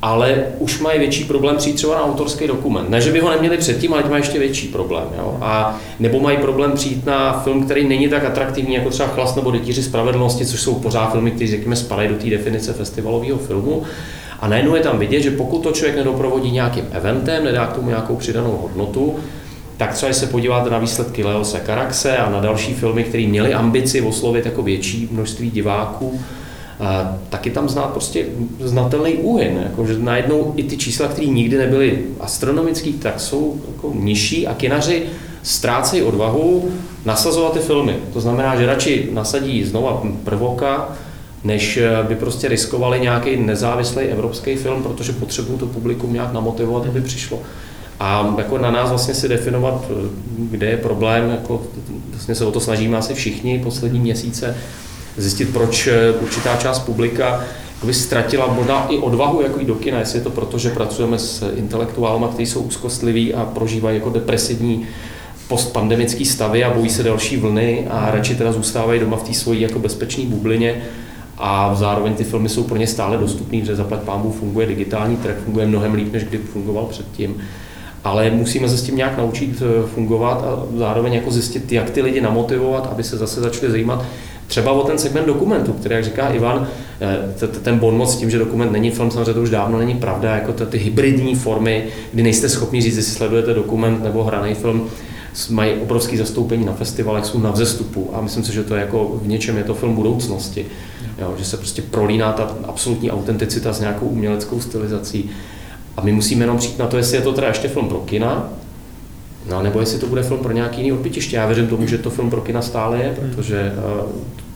[0.03, 2.91] ale už mají větší problém přijít třeba na autorský dokument.
[2.91, 5.05] Ne, že by ho neměli předtím, ale mají ještě větší problém.
[5.19, 5.39] Jo?
[5.41, 9.51] A nebo mají problém přijít na film, který není tak atraktivní jako třeba Chlas nebo
[9.51, 13.83] Detíři spravedlnosti, což jsou pořád filmy, které řekněme spadají do té definice festivalového filmu.
[14.41, 17.89] A najednou je tam vidět, že pokud to člověk nedoprovodí nějakým eventem, nedá k tomu
[17.89, 19.15] nějakou přidanou hodnotu,
[19.77, 24.01] tak třeba se podíváte na výsledky Leose Karaxe a na další filmy, které měly ambici
[24.01, 26.21] oslovit jako větší množství diváků,
[27.29, 28.27] tak je tam znát prostě
[28.61, 33.93] znatelný úhyn, jako, že najednou i ty čísla, které nikdy nebyly astronomické, tak jsou jako
[33.95, 35.03] nižší a kinaři
[35.43, 36.71] ztrácejí odvahu
[37.05, 37.97] nasazovat ty filmy.
[38.13, 40.89] To znamená, že radši nasadí znova prvoka,
[41.47, 41.79] než
[42.09, 47.43] by prostě riskovali nějaký nezávislý evropský film, protože potřebují to publikum nějak namotivovat, aby přišlo.
[48.01, 49.91] A jako na nás vlastně si definovat,
[50.39, 51.63] kde je problém, jako
[52.11, 54.57] vlastně se o to snažíme asi všichni poslední měsíce,
[55.17, 57.45] zjistit, proč eh, určitá část publika
[57.85, 61.53] by ztratila možná i odvahu jako do kina, jestli je to proto, že pracujeme s
[61.57, 64.87] intelektuálma, kteří jsou úzkostliví a prožívají jako depresivní
[65.49, 69.61] postpandemický stavy a bojí se další vlny a radši teda zůstávají doma v té svojí
[69.61, 70.83] jako bezpečné bublině
[71.39, 75.37] a zároveň ty filmy jsou pro ně stále dostupné, protože zaplať pámbu funguje digitální trh,
[75.45, 77.37] funguje mnohem líp, než kdy fungoval předtím.
[78.05, 82.03] Ale musíme se s tím nějak naučit eh, fungovat a zároveň jako zjistit, jak ty
[82.03, 84.05] lidi namotivovat, aby se zase začali zajímat
[84.47, 86.69] třeba o ten segment dokumentu, který, jak říká Ivan,
[87.01, 89.95] eh, ten bon moc s tím, že dokument není film, samozřejmě to už dávno není
[89.95, 94.89] pravda, jako ty hybridní formy, kdy nejste schopni říct, jestli sledujete dokument nebo hraný film,
[95.51, 99.21] mají obrovské zastoupení na festivalech, jsou na vzestupu a myslím si, že to je jako
[99.23, 100.67] v něčem je to film budoucnosti.
[101.19, 105.31] Jo, že se prostě prolíná ta absolutní autenticita s nějakou uměleckou stylizací.
[105.97, 108.51] A my musíme jenom přijít na to, jestli je to teda ještě film pro kina,
[109.51, 111.37] No, nebo jestli to bude film pro nějaký jiný odbytiště.
[111.37, 114.03] Já věřím tomu, že to film pro kina stále je, protože eh,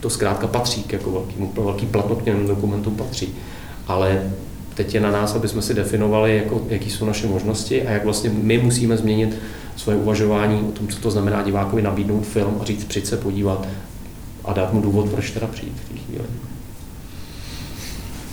[0.00, 3.34] to zkrátka patří k jako velkýmu, velký platno k těm dokumentům patří.
[3.86, 4.22] Ale
[4.74, 8.04] teď je na nás, aby jsme si definovali, jako, jaký jsou naše možnosti a jak
[8.04, 9.38] vlastně my musíme změnit
[9.76, 13.68] svoje uvažování o tom, co to znamená divákovi nabídnout film a říct, přijď se podívat
[14.44, 16.24] a dát mu důvod, proč teda přijít v té chvíli.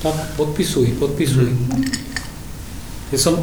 [0.02, 1.58] Tak podpisuj, podpisuj.
[3.12, 3.40] Ja som,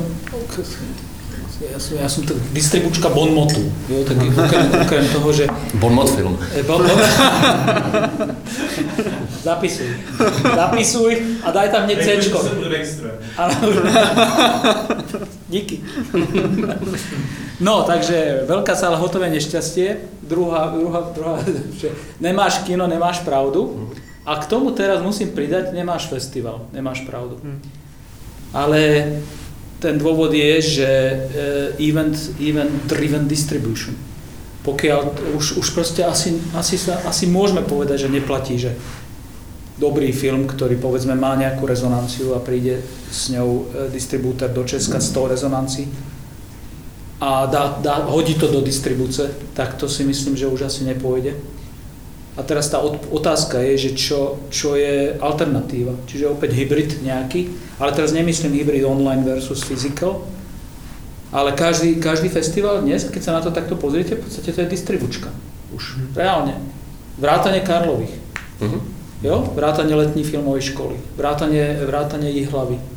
[1.60, 5.44] ja som, ja som tak distribučka Bonmotu, jo, tak okrem, okrem toho, že...
[5.78, 6.34] Bonmot film.
[6.54, 6.98] E, bon, bon,
[9.44, 9.90] zapisuj.
[10.42, 11.12] Zapisuj
[11.44, 12.38] a daj tam hneď C-čko.
[15.48, 15.84] Díky.
[17.62, 20.18] No, takže veľká sála hotové nešťastie.
[20.24, 21.38] Druhá, druhá, druhá,
[21.78, 23.92] že nemáš kino, nemáš pravdu.
[24.24, 27.36] A k tomu teraz musím pridať, nemáš festival, nemáš pravdu.
[27.44, 27.60] Hm.
[28.56, 28.80] Ale
[29.84, 33.92] ten dôvod je, že eh, event, event driven distribution.
[34.64, 35.00] Pokiaľ
[35.36, 38.72] už, už proste asi, asi, sa, asi môžeme povedať, že neplatí, že
[39.76, 42.80] dobrý film, ktorý povedzme má nejakú rezonanciu a príde
[43.12, 45.84] s ňou eh, distribútor do Česka s tou rezonancií
[47.24, 51.32] a dá, dá, hodí to do distribúce, tak to si myslím, že už asi nepôjde.
[52.34, 52.82] A teraz tá
[53.14, 55.94] otázka je, že čo, čo je alternatíva.
[56.10, 57.46] Čiže opäť hybrid nejaký,
[57.78, 60.26] ale teraz nemyslím hybrid online versus physical,
[61.30, 64.68] ale každý, každý festival dnes, keď sa na to takto pozriete, v podstate to je
[64.70, 65.30] distribučka.
[65.74, 66.18] Už mm.
[66.18, 66.54] reálne.
[67.18, 68.14] Vrátanie Karlových.
[68.58, 68.80] Mm-hmm.
[69.22, 69.46] Jo?
[69.54, 70.98] Vrátanie letní filmovej školy.
[71.14, 72.93] Vrátanie, vrátanie hlavy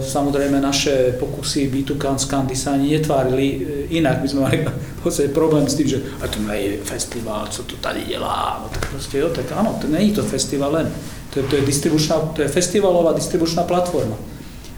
[0.00, 3.58] Samozrejme naše pokusy B2 Scandy sa ani netvárili e,
[3.98, 4.22] inak.
[4.22, 4.56] My sme mali
[5.34, 8.60] problém s tým, že a to nie je festival, co to tady dělá.
[8.62, 10.92] No tak proste jo, tak áno, to není to festival len.
[11.34, 14.16] To je, to je, distribučná, to je festivalová distribučná platforma.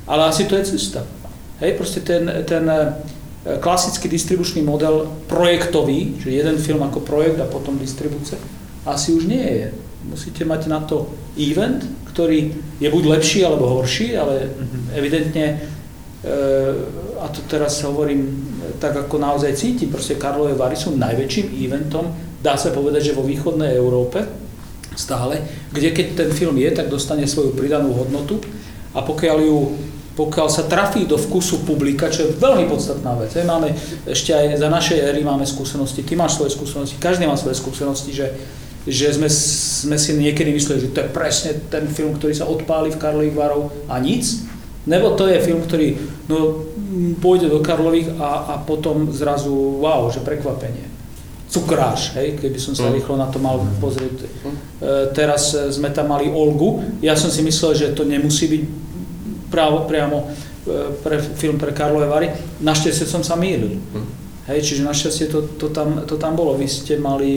[0.07, 1.05] Ale asi to je cesta.
[1.61, 2.92] Hej, proste ten, ten e,
[3.61, 8.38] klasický distribučný model projektový, že jeden film ako projekt a potom distribúcia,
[8.87, 9.88] asi už nie je.
[10.06, 11.82] Musíte mať na to event,
[12.14, 14.50] ktorý je buď lepší alebo horší, ale
[14.94, 15.46] evidentne,
[16.22, 16.30] e,
[17.18, 18.26] a to teraz hovorím
[18.78, 23.26] tak, ako naozaj cíti, proste Karlové Vary sú najväčším eventom, dá sa povedať, že vo
[23.26, 24.22] východnej Európe
[24.98, 28.42] stále, kde keď ten film je, tak dostane svoju pridanú hodnotu
[28.94, 29.58] a pokiaľ ju
[30.18, 33.30] pokiaľ sa trafí do vkusu publika, čo je veľmi podstatná vec.
[33.38, 33.70] Máme
[34.02, 38.11] ešte aj za našej éry máme skúsenosti, ty máš svoje skúsenosti, každý má svoje skúsenosti,
[38.11, 38.26] že
[38.86, 42.94] že sme, sme si niekedy mysleli, že to je presne ten film, ktorý sa odpáli
[42.94, 44.24] v Karlových varov a nic.
[44.88, 46.64] Nebo to je film, ktorý no,
[47.20, 50.88] pôjde do Karlových a, a potom zrazu, wow, že prekvapenie.
[51.48, 52.94] cukráš, hej, keby som sa mm.
[53.00, 54.16] rýchlo na to mal pozrieť.
[54.20, 54.26] E,
[55.16, 58.62] teraz sme tam mali Olgu, ja som si myslel, že to nemusí byť
[59.48, 60.28] právo, priamo
[61.00, 62.28] pre film pre Karlové Vary,
[62.60, 63.80] našťastie som sa mýlil.
[64.48, 66.56] Hej, čiže našťastie to, to, tam, to tam bolo.
[66.56, 67.28] Vy ste mali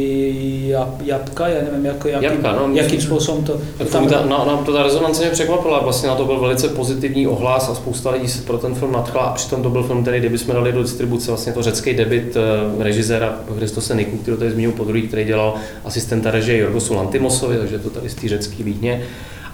[0.71, 4.07] jab, jabka, ja nevím, jako, jakým, jabka, no, jakým způsobem to, to tam...
[4.07, 7.69] Ta, no, nám to ta rezonance mě překvapila, vlastně na to byl velice pozitivní ohlas
[7.69, 10.37] a spousta lidí se pro ten film nadchla a přitom to byl film, který kdyby
[10.37, 14.71] jsme dali do distribuce, vlastně to řecký debit uh, režiséra Christose Niku, který tady zmínil
[14.71, 15.53] po druhý, který dělal
[15.85, 19.03] asistenta režie Jorgosu Lantimosovi, takže to tady z té řecký Vídně.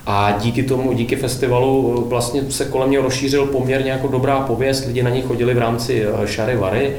[0.05, 4.85] A díky tomu, díky festivalu eh, vlastně se kolem něho rozšířil poměrně jako dobrá pověst,
[4.85, 6.95] lidi na něj chodili v rámci eh, Šary Vary,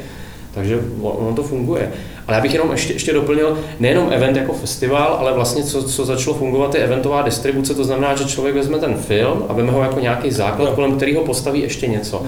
[0.59, 1.93] takže ono to funguje.
[2.27, 6.05] Ale já bych jenom ještě, ještě doplnil, nejenom event jako festival, ale vlastně co, co
[6.05, 9.83] začalo fungovat je eventová distribuce, to znamená, že člověk vezme ten film a vezme ho
[9.83, 12.23] jako nějaký základ, kolem kterého postaví ještě něco.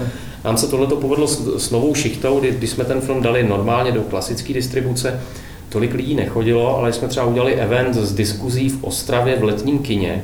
[0.45, 3.91] Nám se tohle povedlo s, s novou šichtou, kdy, když jsme ten film dali normálně
[3.91, 5.21] do klasické distribuce,
[5.69, 10.23] tolik lidí nechodilo, ale jsme třeba udělali event z diskuzí v Ostravě v letním kině,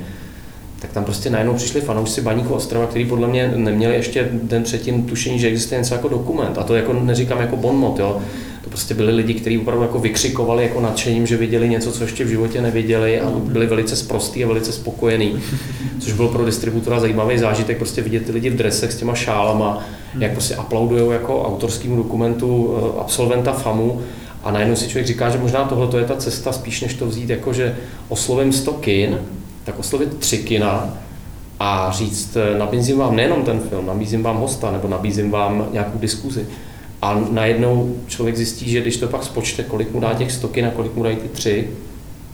[0.79, 5.03] tak tam prostě najednou přišli fanoušci Baníku Ostrava, kteří podle mě neměli ještě den předtím
[5.03, 6.57] tušení, že existuje něco jako dokument.
[6.57, 8.21] A to jako neříkám jako bonmot, jo.
[8.61, 12.23] To prostě byli lidi, kteří opravdu jako vykřikovali jako nadšením, že viděli něco, co ještě
[12.23, 15.39] v životě neviděli a byli velice sprostý a velice spokojení.
[15.99, 19.83] Což byl pro distributora zajímavý zážitek, prostě vidět ty lidi v dresech s těma šálama,
[20.19, 24.01] jak prostě aplaudují jako autorskému dokumentu eh, absolventa FAMu
[24.43, 27.29] a najednou si člověk říká, že možná tohle je ta cesta spíš, než to vzít
[27.29, 27.75] jako, že
[28.09, 29.19] oslovím 100 kin,
[29.67, 30.97] tak oslovit tři kina
[31.59, 35.99] a říct, eh, nabízím vám nejenom ten film, nabízím vám hosta nebo nabízím vám nějakou
[35.99, 36.45] diskuzi.
[37.01, 40.65] A najednou člověk zjistí, že když to pak spočte, kolik mu dá těch 100 kin
[40.65, 41.69] a kolik mu dají ty tři,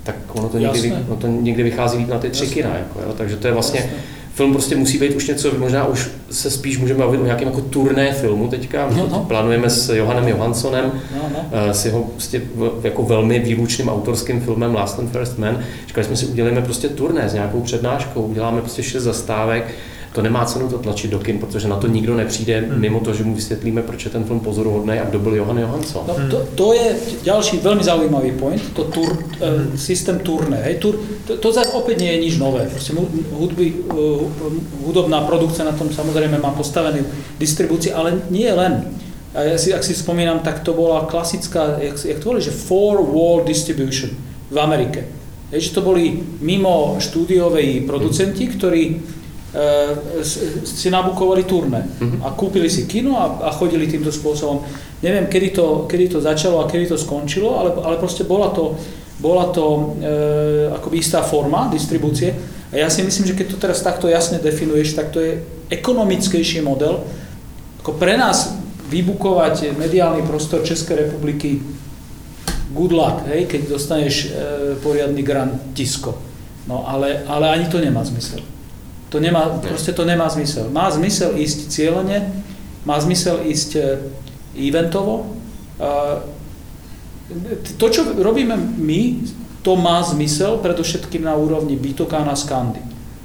[0.03, 2.55] tak ono to, někdy, ono to někdy vychází líp na ty tři Jasne.
[2.55, 2.77] kina.
[2.77, 3.13] Jako, jo?
[3.17, 3.97] Takže to je vlastně Jasne
[4.33, 7.61] film prostě musí být už něco, možná už se spíš můžeme bavit o nějakém jako
[7.61, 8.89] turné filmu teďka.
[8.97, 9.25] No, no.
[9.27, 11.45] Plánujeme s Johanem Johanssonem, no, no.
[11.51, 12.41] Eh, s jeho prostě
[12.83, 15.59] jako velmi výlučným autorským filmem Last and First Man.
[15.87, 19.73] Říkali jsme si, uděláme prostě turné s nějakou přednáškou, uděláme prostě šest zastávek,
[20.13, 22.81] to nemá cenu to tlačit do kin, protože na to nikdo nepřijde, hmm.
[22.81, 26.03] mimo to, že mu vysvětlíme, proč je ten film pozoruhodný a kdo byl Johan Johansson.
[26.07, 30.57] No, to, to je další velmi zaujímavý point, to tur, uh, systém turné.
[30.63, 32.67] Hej, tur, to, to zase opět nie je nič nové.
[32.71, 32.93] Prostě
[33.31, 34.21] hudby, uh,
[34.85, 36.99] hudobná produkce na tom samozřejmě má postavený
[37.39, 38.85] distribuci, ale nie len.
[39.33, 42.53] A ja si, ak si spomínam, tak to bola klasická, jak, jak to boli, že
[42.53, 44.13] four wall distribution
[44.53, 45.09] v Amerike.
[45.49, 49.01] Hej, že to boli mimo štúdioví producenti, ktorí
[50.65, 52.25] si nabukovali turné mhm.
[52.25, 54.65] a kúpili si kino a, a chodili týmto spôsobom.
[55.05, 58.73] Neviem, kedy to, kedy to začalo a kedy to skončilo, ale, ale proste bola to,
[59.21, 60.09] bola to e,
[60.73, 62.33] akoby istá forma distribúcie.
[62.73, 65.37] A ja si myslím, že keď to teraz takto jasne definuješ, tak to je
[65.69, 67.05] ekonomickejší model.
[67.85, 68.57] Ako pre nás
[68.89, 71.61] vybukovať mediálny prostor Českej republiky
[72.73, 74.27] good luck, hej, keď dostaneš e,
[74.81, 76.17] poriadny grant tisko.
[76.65, 78.41] No ale, ale ani to nemá zmysel.
[79.13, 80.73] To nemá, proste to nemá zmysel.
[80.73, 82.33] Má zmysel ísť cieľene,
[82.81, 83.81] má zmysel ísť e,
[84.57, 85.37] eventovo.
[87.77, 89.01] To, čo robíme my,
[89.61, 92.81] to má zmysel predovšetkým na úrovni Bitokána Skandy.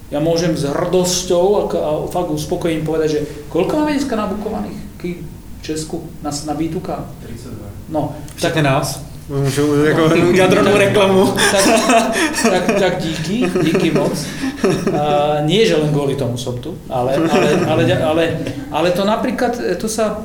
[0.08, 5.20] Ja môžem s hrdosťou a fakt uspokojením povedať, že koľko máme dneska nabukovaných v
[5.60, 6.88] Česku na, na B2K?
[7.88, 7.92] 32.
[7.92, 9.07] No, tak nás.
[9.28, 11.34] Můžu jako no, jadronou reklamu.
[11.52, 11.64] Tak,
[12.42, 14.26] tak, tak díky, díky moc.
[15.00, 18.24] A nie, že len kvôli tomu som tu, ale, ale, ale, ale,
[18.72, 20.24] ale to napríklad, to sa...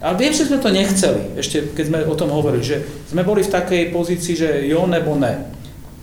[0.00, 2.80] Ale viem, že sme to nechceli, ešte keď sme o tom hovorili, že
[3.12, 5.52] sme boli v takej pozícii, že jo nebo ne.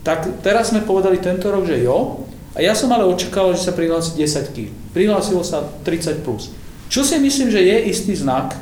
[0.05, 3.73] Tak teraz sme povedali tento rok, že jo, a ja som ale očakával, že sa
[3.73, 4.69] prihlási 10 kg.
[4.93, 6.25] Prihlásilo sa 30+.
[6.25, 6.49] Plus.
[6.89, 8.57] Čo si myslím, že je istý znak e,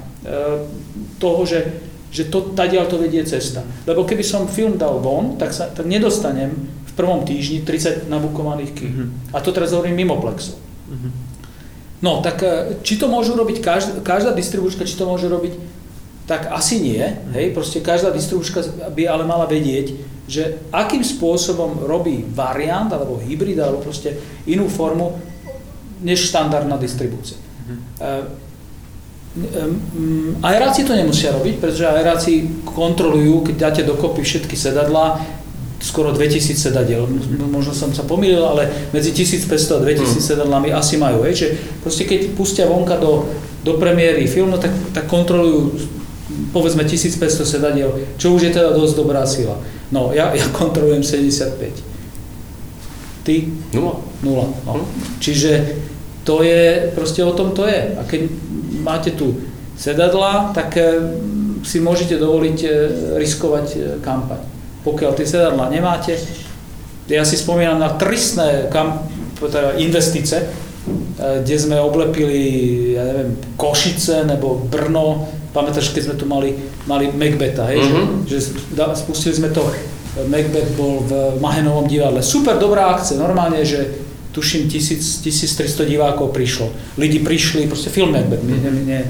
[1.16, 1.85] toho, že
[2.16, 3.68] že to, tadiaľ to vedie cesta.
[3.84, 8.72] Lebo keby som film dal von, tak, sa, tak nedostanem v prvom týždni 30 nabukovaných
[8.72, 8.88] ký.
[8.88, 9.36] Mm-hmm.
[9.36, 10.56] A to teraz hovorím mimo plexu.
[10.56, 11.12] Mm-hmm.
[12.00, 15.60] No, tak e, či to môžu robiť každá, každá distribučka, či to môže robiť,
[16.24, 17.04] tak asi nie.
[17.36, 18.64] Hej, proste každá distribučka
[18.96, 19.92] by ale mala vedieť,
[20.26, 24.16] že akým spôsobom robí variant, alebo hybrid, alebo proste
[24.48, 25.20] inú formu,
[26.00, 27.38] než štandardná distribúcia.
[30.40, 35.20] Aeráci to nemusia robiť, pretože aeráci kontrolujú, keď dáte dokopy všetky sedadlá,
[35.84, 37.04] skoro 2000 sedadiel.
[37.52, 40.24] Možno som sa pomýlil, ale medzi 1500 a 2000 hmm.
[40.24, 41.28] sedadlami asi majú.
[41.28, 41.34] Hej.
[41.36, 41.50] Čiže
[41.84, 43.28] proste keď pustia vonka do,
[43.62, 45.76] do premiéry filmu, tak, tak kontrolujú
[46.50, 49.60] povedzme 1500 sedadiel, čo už je teda dosť dobrá sila.
[49.92, 51.84] No, ja, ja kontrolujem 75.
[53.26, 53.36] Ty?
[53.76, 53.96] Nula.
[54.24, 54.46] Nula.
[54.66, 54.74] No.
[54.80, 54.86] Hm.
[55.22, 55.52] Čiže
[56.26, 57.94] to je, proste o tom to je.
[57.94, 58.26] A keď
[58.86, 59.42] máte tu
[59.74, 61.02] sedadla, tak eh,
[61.66, 62.70] si môžete dovoliť e,
[63.18, 64.38] riskovať e, kampaň.
[64.86, 66.14] Pokiaľ tie sedadla nemáte,
[67.10, 69.02] ja si spomínam na tristné kam,
[69.42, 70.46] teda investice,
[71.18, 72.42] kde sme oblepili,
[72.94, 75.26] ja neviem, Košice nebo Brno,
[75.58, 76.54] pamätáš, keď sme tu mali,
[76.86, 78.30] mali Macbeta, hej, mm-hmm.
[78.30, 79.66] že, že spustili sme to,
[80.30, 82.22] Macbeth bol v Mahenovom divadle.
[82.22, 84.05] Super dobrá akcia, normálne, že
[84.36, 86.68] tuším 1000, 1300 divákov prišlo.
[87.00, 89.02] Lidi prišli, proste film Macbeth, nie, nie, nie,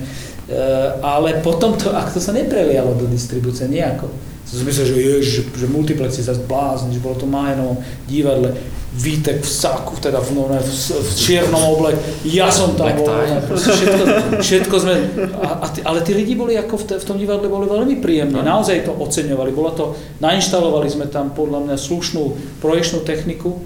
[1.02, 4.14] ale potom to, ak to sa neprelialo do distribúcie nejako,
[4.46, 5.26] som si myslel, že, jež,
[5.58, 8.54] že multiplexy sa zblázni, že bolo to Mahenovom divadle,
[8.96, 12.00] Vítek v saku, teda v, no, v, v čiernom oblek,
[12.32, 14.04] ja som tam bol, ne, všetko,
[14.40, 14.96] všetko sme,
[15.36, 18.00] a, a t, ale tí lidi boli ako v, te, v tom divadle boli veľmi
[18.00, 19.86] príjemní, naozaj to oceňovali, bolo to,
[20.24, 22.24] nainštalovali sme tam podľa mňa slušnú
[22.64, 23.60] projekčnú techniku,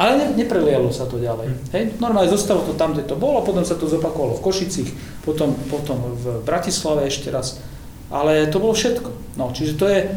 [0.00, 1.52] ale ne, neprelialo sa to ďalej.
[1.52, 1.56] Hm.
[1.76, 1.84] Hej?
[2.00, 6.16] Normálne zostalo to tam, kde to bolo, potom sa to zopakovalo v Košicích, potom, potom
[6.16, 7.60] v Bratislave ešte raz.
[8.08, 9.36] Ale to bolo všetko.
[9.36, 10.08] No, čiže to je e,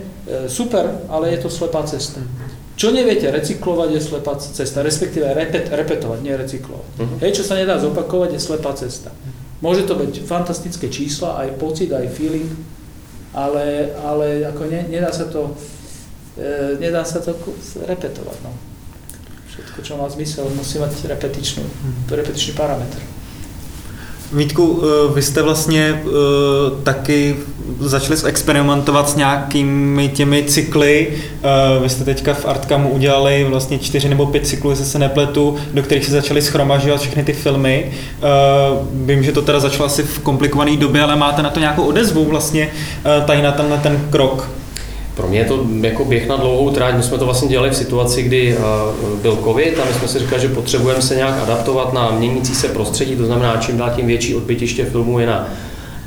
[0.48, 2.24] super, ale je to slepá cesta.
[2.74, 6.90] Čo neviete recyklovať je slepá cesta, respektíve repet, repetovať, nie recyklovať.
[6.98, 7.18] Uh-huh.
[7.22, 9.14] Hej, čo sa nedá zopakovať je slepá cesta.
[9.62, 12.50] Môže to byť fantastické čísla, aj pocit, aj feeling,
[13.36, 15.54] ale, ale ako ne, nedá sa to,
[16.34, 17.38] e, nedá sa to
[17.86, 18.38] repetovať.
[18.42, 18.73] No.
[19.74, 22.14] Všetko, čo má zmysel, musí mať repetičnú, uh-huh.
[22.14, 23.02] repetičný parametr.
[24.34, 26.12] Vítku, eh, vy jste vlastně uh,
[26.84, 27.36] taky
[27.80, 31.08] začali experimentovat s nějakými těmi cykly.
[31.10, 35.56] Uh, vy jste teďka v Artkamu udělali vlastně čtyři nebo pět cyklů, jestli se nepletu,
[35.74, 37.92] do kterých se začaly schromažovat všechny ty filmy.
[38.94, 42.26] Vím, že to teda začalo asi v komplikované době, ale máte na to nějakou odezvu
[42.26, 42.72] vlastně
[43.26, 44.50] tady na tenhle ten krok?
[45.16, 46.96] Pro mě je to jako běh na dlouhou tráť.
[46.98, 48.58] My jsme to vlastně dělali v situaci, kdy
[49.22, 52.68] byl covid a my jsme si říkali, že potřebujeme se nějak adaptovat na měnící se
[52.68, 55.48] prostředí, to znamená, čím dál tím větší odbytiště filmů je na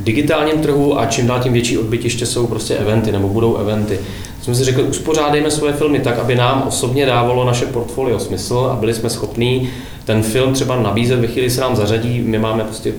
[0.01, 3.99] digitálním trhu a čím dál tím větší odbytiště jsou prostě eventy nebo budou eventy.
[4.43, 8.77] Jsme si řekli, uspořádejme svoje filmy tak, aby nám osobně dávalo naše portfolio smysl a
[8.77, 9.69] byli jsme schopní
[10.05, 12.93] ten film třeba nabízet ve chvíli, se nám zařadí, my máme prostě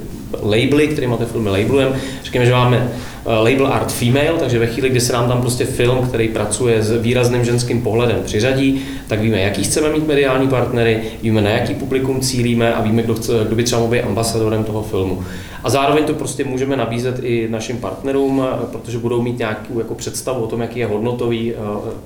[0.43, 1.99] labely, kterými ty filmy labelujeme.
[2.23, 5.65] Řekněme, že máme eh, label Art Female, takže ve chvíli, kdy se nám tam prostě
[5.65, 11.01] film, který pracuje s výrazným ženským pohledem, přiřadí, tak víme, jaký chceme mít mediální partnery,
[11.21, 14.63] víme, na jaký publikum cílíme a víme, kdo, chce, kdo by třeba mohl být ambasadorem
[14.63, 15.23] toho filmu.
[15.63, 19.95] A zároveň to prostě můžeme nabízet i našim partnerům, eh, protože budou mít nějakou jako
[19.95, 21.57] představu o tom, jaký je hodnotový, eh,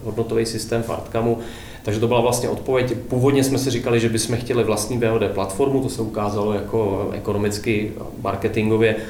[0.03, 1.37] hodnotový systém v Artcamu,
[1.83, 2.93] takže to byla vlastně odpověď.
[3.07, 7.91] Původně jsme si říkali, že bychom chtěli vlastní VOD platformu, to se ukázalo jako ekonomicky,
[8.23, 9.01] marketingově eh,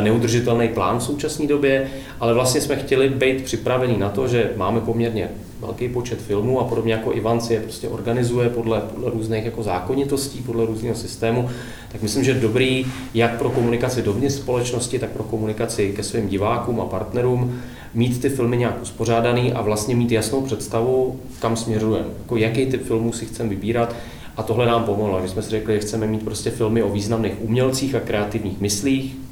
[0.00, 4.80] neudržitelný plán v současné době, ale vlastně jsme chtěli být připraveni na to, že máme
[4.80, 9.44] poměrně velký počet filmů a podobně jako Ivan si je prostě organizuje podle, podle různých
[9.44, 11.48] jako zákonitostí, podle různého systému,
[11.92, 16.80] tak myslím, že dobrý jak pro komunikaci dovnitř společnosti, tak pro komunikaci ke svým divákům
[16.80, 17.60] a partnerům
[17.94, 22.84] mít ty filmy nějak uspořádaný a vlastně mít jasnou představu, kam směřujeme, jako jaký typ
[22.86, 23.94] filmů si chceme vybírat.
[24.36, 27.32] A tohle nám pomohlo, že jsme si řekli, že chceme mít prostě filmy o významných
[27.40, 29.25] umělcích a kreativních myslích.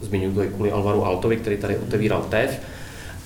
[0.00, 2.60] Zmiňuji to kvůli Alvaru Altovi, který tady otevíral TEF.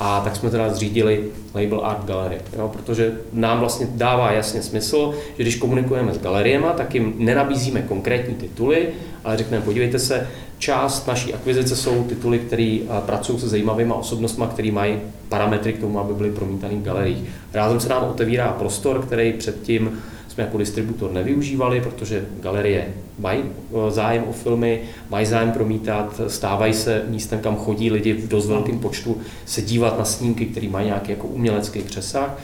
[0.00, 5.14] A tak jsme teda zřídili label Art Gallery, jo, protože nám vlastně dává jasně smysl,
[5.36, 8.88] že když komunikujeme s galeriema, tak jim nenabízíme konkrétní tituly,
[9.24, 14.44] ale řekneme, podívejte se, část naší akvizice jsou tituly, které eh, pracují se zajímavými osobnostmi,
[14.52, 17.28] které mají parametry k tomu, aby byly promítané v galeriích.
[17.52, 20.02] Rázem se nám otevírá prostor, který předtím
[20.34, 26.74] jsme jako distributor nevyužívali, protože galerie mají eh, zájem o filmy, mají zájem promítat, stávají
[26.74, 30.86] se místem, kam chodí lidi v dost velkém počtu se dívat na snímky, které mají
[30.86, 32.38] nějaký jako umělecký přesah.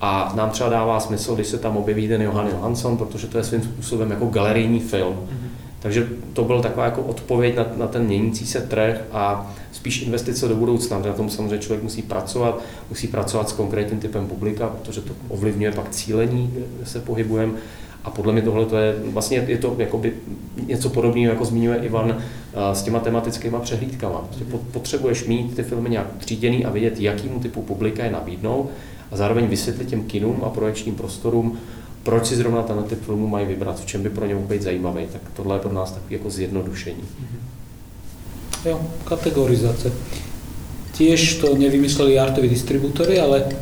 [0.00, 3.44] A nám třeba dává smysl, když se tam objeví ten Johan Johansson, protože to je
[3.44, 5.14] svým způsobem jako galerijní film.
[5.14, 5.47] Mm-hmm.
[5.80, 10.48] Takže to byl taková jako odpověď na, na ten měnící se trh a spíš investice
[10.48, 15.00] do budoucna, na tom samozřejmě člověk musí pracovat, musí pracovat s konkrétním typem publika, protože
[15.00, 17.52] to ovlivňuje pak cílení, kde se pohybujeme.
[18.04, 20.12] A podle mě tohle je vlastně je to jakoby
[20.66, 24.28] něco podobného, jako zmiňuje Ivan eh, s těma tematickými přehlídkama.
[24.72, 28.68] Potřebuješ mít ty filmy nějak tříděný a vědět, jakýmu typu publika je nabídnou
[29.10, 31.58] a zároveň vysvětlit těm kinům a projekčním prostorům,
[32.08, 34.62] proč si zrovna tenhle typ filmu mají vybrat, v čem by pro ně mohl být
[34.62, 37.04] zajímavý, tak tohle je pro nás takový jako zjednodušení.
[38.64, 39.92] Jo, kategorizace.
[40.96, 43.52] Tiež to nevymysleli artoví distribútory, ale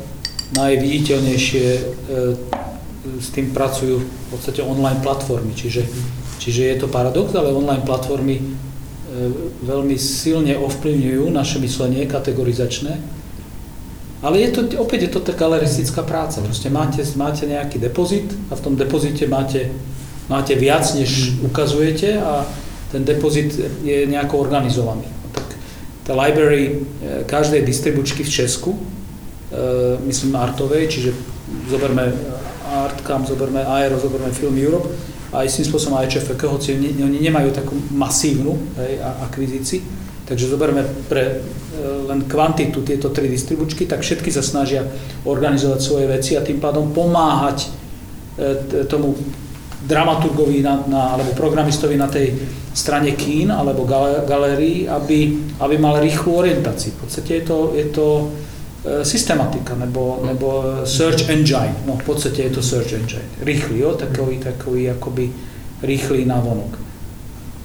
[0.55, 1.81] najviditeľnejšie e,
[3.19, 5.83] s tým pracujú v podstate online platformy, čiže,
[6.39, 8.43] čiže je to paradox, ale online platformy e,
[9.67, 13.16] veľmi silne ovplyvňujú naše myslenie kategorizačné
[14.27, 16.43] ale je to, opäť je to tá galeristická práca.
[16.43, 19.71] Proste máte, máte nejaký depozit a v tom depozite máte,
[20.27, 22.43] máte viac, než ukazujete a
[22.91, 23.55] ten depozit
[23.87, 25.07] je nejako organizovaný.
[25.31, 25.47] Tak
[26.03, 26.83] tá library
[27.23, 28.75] každej distribučky v Česku,
[30.03, 31.15] myslím artovej, čiže
[31.71, 32.11] zoberme
[32.67, 34.91] Artcam, zoberme Aero, zoberme Film Europe
[35.31, 39.79] a istým spôsobom aj ČFK, hoci oni nemajú takú masívnu hej, akvizícii,
[40.27, 41.41] takže zoberme pre
[42.07, 44.83] len kvantitu tieto tri distribučky, tak všetky sa snažia
[45.23, 47.69] organizovať svoje veci a tým pádom pomáhať
[48.89, 49.17] tomu
[49.87, 52.33] dramaturgovi na, na, alebo programistovi na tej
[52.73, 53.87] strane kín alebo
[54.25, 55.19] galérií, aby,
[55.59, 56.91] aby mal rýchlu orientáciu.
[56.97, 58.25] V podstate je to, je to e,
[59.05, 60.47] systematika nebo, nebo
[60.85, 61.73] search engine.
[61.85, 63.25] No v podstate je to search engine.
[63.41, 63.93] Rýchly, jo?
[63.93, 65.25] Takový, takový akoby
[65.81, 66.77] rýchly návonok.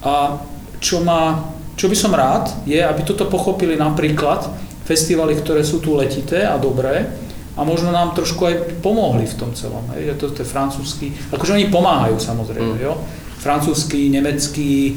[0.02, 0.40] A
[0.80, 1.52] čo, má,
[1.83, 4.47] čo by som rád, je, aby toto pochopili napríklad
[4.87, 7.11] festivaly, ktoré sú tu letité a dobré,
[7.59, 8.55] a možno nám trošku aj
[8.87, 9.83] pomohli v tom celom.
[9.99, 12.87] Hej, že to, to je francúzsky, akože oni pomáhajú samozrejme, mm.
[12.87, 12.95] jo?
[13.43, 14.95] francúzsky, nemecký,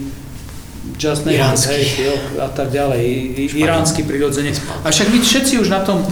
[1.01, 1.41] just name.
[1.41, 4.53] Hej, jo, a tak ďalej, iránsky prirodzene.
[4.85, 6.05] A však my všetci už na tom,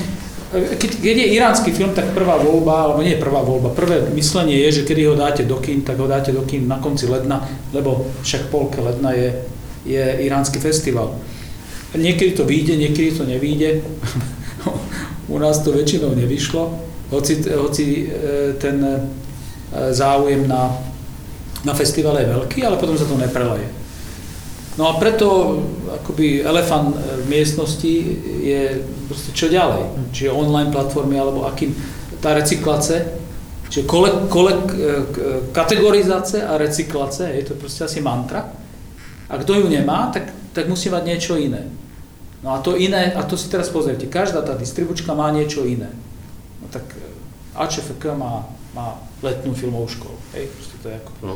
[0.53, 4.81] keď, keď je iránsky film, tak prvá voľba, alebo nie prvá voľba, prvé myslenie je,
[4.81, 8.09] že keď ho dáte do kín, tak ho dáte do kín na konci ledna, lebo
[8.25, 9.53] však polka ledna je,
[9.85, 11.19] je iránsky festival.
[11.93, 13.81] Niekedy to vyjde, niekedy to nevyjde.
[15.33, 16.63] U nás to väčšinou nevyšlo,
[17.11, 18.95] hoci, hoci e, ten e,
[19.93, 20.73] záujem na,
[21.63, 23.69] na festivale je veľký, ale potom sa to nepreleje.
[24.73, 25.61] No a preto
[26.01, 27.93] akoby elefant v miestnosti
[28.41, 30.09] je proste čo ďalej.
[30.09, 31.77] Čiže online platformy alebo akým
[32.17, 33.13] tá recyklace,
[33.69, 34.59] čiže kole, kole, e,
[35.53, 38.62] kategorizácia a recyklace, je to proste asi mantra.
[39.29, 41.67] A kto ju nemá, tak, tak musí mať niečo iné.
[42.43, 45.87] No a to iné, a to si teraz pozrite, každá tá distribučka má niečo iné.
[46.59, 48.43] No tak eh, AČFK má,
[48.75, 50.51] má letnú filmovú školu, hej,
[50.83, 51.11] to je ako...
[51.23, 51.33] No.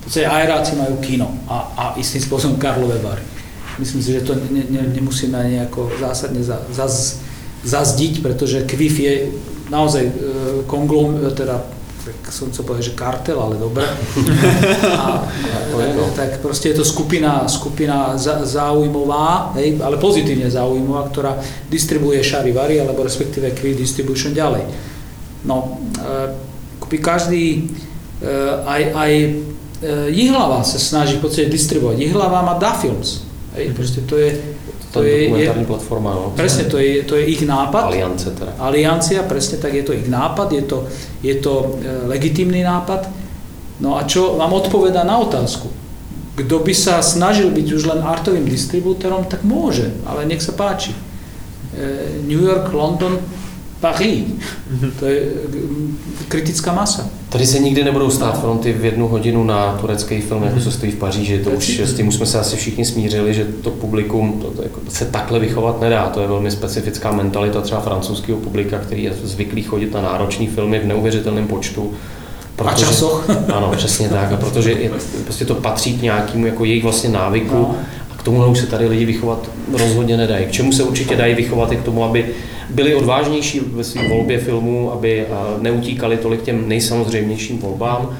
[0.00, 3.20] V podstate aeráci majú kino a, a istým spôsobom Karlové bary.
[3.76, 7.20] Myslím si, že to ne, ne, nemusíme nejako zásadne za, zaz,
[7.64, 9.14] zazdiť, pretože KVIF je
[9.68, 10.12] naozaj e,
[10.64, 11.60] konglom, teda
[12.10, 13.86] tak som chcel povedať, že kartel, ale dobre.
[15.00, 15.22] A,
[15.70, 21.32] tak, tak proste je to skupina, skupina záujmová, hej, ale pozitívne záujmová, ktorá
[21.70, 24.66] distribuje šary vary, alebo respektíve Quill Distribution ďalej.
[25.46, 27.70] No, e, každý,
[28.20, 28.30] e,
[28.66, 29.28] aj, aj e,
[30.10, 31.96] Jihlava sa snaží v podstate distribuovať.
[32.02, 33.24] Jihlava má Dafilms.
[33.54, 34.49] Hej, proste to je,
[34.90, 36.32] to je, je platforma, no.
[36.34, 37.94] Presne, to je, to je ich nápad.
[37.94, 38.58] Aliance teda.
[38.58, 40.78] Aliancia, presne tak, je to ich nápad, je to,
[41.22, 43.06] je to e, legitímny nápad.
[43.78, 45.70] No a čo vám odpoveda na otázku?
[46.34, 50.90] Kto by sa snažil byť už len artovým distribútorom, tak môže, ale nech sa páči.
[50.90, 50.98] E,
[52.26, 53.22] New York, London,
[53.78, 54.26] Paris.
[54.26, 54.90] Mm-hmm.
[54.98, 55.18] To je
[56.26, 57.06] kritická masa.
[57.30, 60.92] Tady se nikdy nebudou stát fronty v jednu hodinu na turecký film, jako se stojí
[60.92, 61.38] v Paříži.
[61.38, 64.62] To už, s tím už jsme se asi všichni smířili, že to publikum to, to
[64.62, 66.08] jako, se takhle vychovat nedá.
[66.08, 70.78] To je velmi specifická mentalita třeba francouzského publika, který je zvyklý chodit na náročné filmy
[70.78, 71.92] v neuvěřitelném počtu.
[72.56, 73.30] Protože, a časoch.
[73.54, 74.32] ano, přesně tak.
[74.32, 74.90] A protože je,
[75.24, 77.54] prostě to patří k nějakému jako jejich vlastně návyku.
[77.54, 77.76] No.
[78.10, 80.46] A k tomu už se tady lidi vychovat rozhodně nedají.
[80.46, 82.26] K čemu se určitě dají vychovat i k tomu, aby
[82.70, 85.26] byli odvážnější ve své volbě filmů, aby
[85.60, 88.18] neutíkali tolik těm nejsamozřejmějším volbám,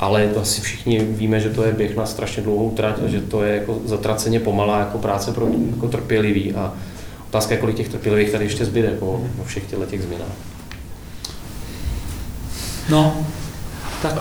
[0.00, 3.20] ale to asi všichni víme, že to je běh na strašně dlouhou trať a že
[3.20, 6.72] to je jako zatraceně pomalá jako práce pro jako trpělivý a
[7.28, 10.36] otázka je, kolik těch trpělivých tady ještě zbyde po, po všech těchto těch změnách.
[12.88, 13.26] No,
[14.00, 14.16] tak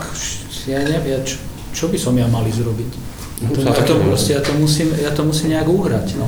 [0.68, 1.40] ja neviem, čo,
[1.72, 2.92] čo by som ja mali zrobiť.
[3.56, 6.20] To, to, to, proste, ja, to musím, ja to musím nejak uhrať.
[6.20, 6.28] No.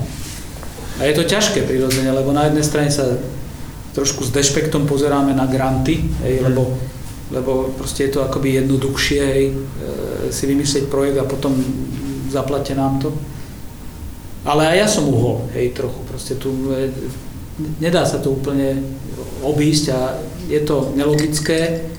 [1.03, 3.19] A je to ťažké prirodzene, lebo na jednej strane sa
[3.93, 6.43] trošku s dešpektom pozeráme na granty, hej, mm.
[6.45, 6.77] lebo,
[7.33, 9.53] lebo proste je to akoby jednoduchšie hej, e,
[10.29, 11.57] si vymyslieť projekt a potom
[12.29, 13.09] zaplate nám to.
[14.45, 15.99] Ale aj ja som uhol, hej, trochu.
[16.07, 16.93] Proste tu e,
[17.81, 18.81] nedá sa to úplne
[19.43, 19.99] obísť a
[20.47, 21.89] je to nelogické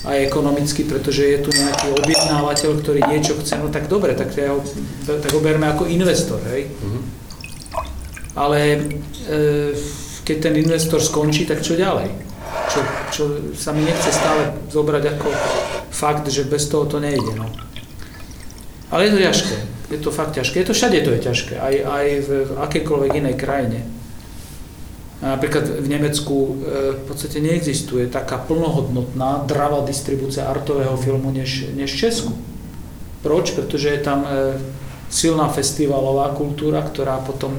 [0.00, 4.56] aj ekonomicky, pretože je tu nejaký objednávateľ, ktorý niečo chce, no tak dobre, tak, ja
[4.56, 4.64] ho,
[5.04, 6.72] tak ho berme ako investor, hej.
[6.72, 7.02] Mm-hmm.
[8.32, 8.80] Ale e,
[10.24, 12.10] keď ten investor skončí, tak čo ďalej?
[12.70, 13.22] Čo, čo
[13.54, 15.28] sa mi nechce stále zobrať ako
[15.90, 17.34] fakt, že bez toho to nejde.
[17.34, 17.46] No.
[18.90, 19.56] Ale je to ťažké.
[19.90, 20.62] Je to fakt ťažké.
[20.62, 21.54] Je to všade to je ťažké.
[21.58, 23.80] Aj, aj v akékoľvek inej krajine.
[25.20, 26.50] Napríklad v Nemecku e,
[26.96, 32.32] v podstate neexistuje taká plnohodnotná, dravá distribúcia artového filmu než, než v Česku.
[33.20, 33.52] Proč?
[33.52, 34.56] Pretože je tam e,
[35.12, 37.52] silná festivalová kultúra, ktorá potom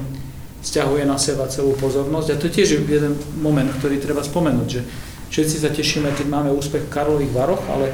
[0.62, 2.28] stiahuje na seba celú pozornosť.
[2.32, 4.80] A to je tiež jeden moment, ktorý treba spomenúť, že
[5.34, 7.90] všetci sa tešíme, keď máme úspech v Karlových Varoch, ale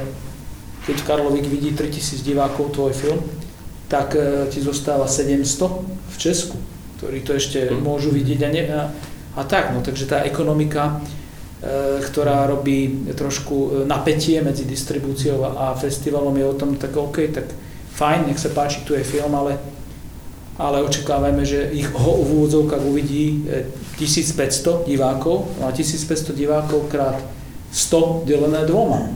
[0.85, 3.19] keď Karlovík vidí 3000 divákov tvoj film,
[3.89, 6.57] tak e, ti zostáva 700 v Česku.
[7.01, 7.81] ktorí to ešte mm.
[7.81, 8.81] môžu vidieť a, ne, a,
[9.37, 9.73] a tak.
[9.73, 11.01] No, takže tá ekonomika,
[11.61, 17.33] e, ktorá robí trošku napätie medzi distribúciou a, a festivalom je o tom tak OK,
[17.33, 17.49] tak
[17.97, 19.57] fajn, nech sa páči, tu je film, ale,
[20.59, 23.47] ale očakávame, že ich ho v úvodzovkách uvidí
[23.95, 27.15] 1500 divákov, no a 1500 divákov krát
[27.71, 29.07] 100 delené dvoma.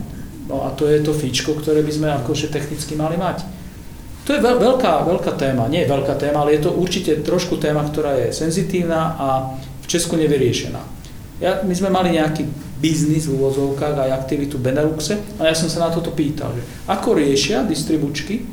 [0.48, 3.44] No a to je to fíčko, ktoré by sme akože technicky mali mať.
[4.24, 8.16] To je veľká, veľká téma, nie veľká téma, ale je to určite trošku téma, ktorá
[8.16, 9.28] je senzitívna a
[9.84, 10.80] v Česku nevyriešená.
[11.44, 12.48] Ja, my sme mali nejaký
[12.80, 17.20] biznis v úvozovkách aj aktivitu Beneluxe a ja som sa na toto pýtal, že ako
[17.20, 18.44] riešia distribučky e,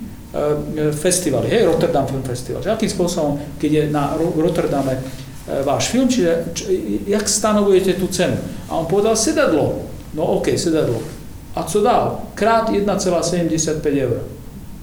[0.95, 5.01] festivaly, hej, Rotterdam Film Festival, že akým spôsobom, keď je na Rotterdame e,
[5.67, 6.63] váš film, čiže či,
[7.03, 8.39] jak stanovujete tú cenu?
[8.71, 9.83] A on povedal sedadlo.
[10.15, 11.03] No OK, sedadlo.
[11.51, 12.31] A co dál?
[12.31, 14.23] Krát 1,75 eur.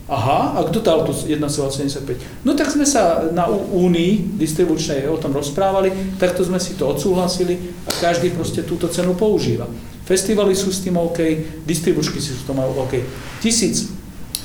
[0.08, 2.44] Aha, a kto dal tu 1,75?
[2.44, 7.76] No tak sme sa na Únii distribučnej o tom rozprávali, takto sme si to odsúhlasili
[7.84, 9.68] a každý proste túto cenu používa.
[10.08, 11.20] Festivaly sú s tým OK,
[11.64, 13.04] distribučky sú s tým OK.
[13.44, 13.97] Tisíc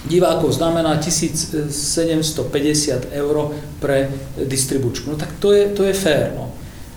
[0.05, 5.11] divákov znamená 1750 eur pre distribučku.
[5.11, 6.31] No tak to je, to je fér.
[6.35, 6.51] No.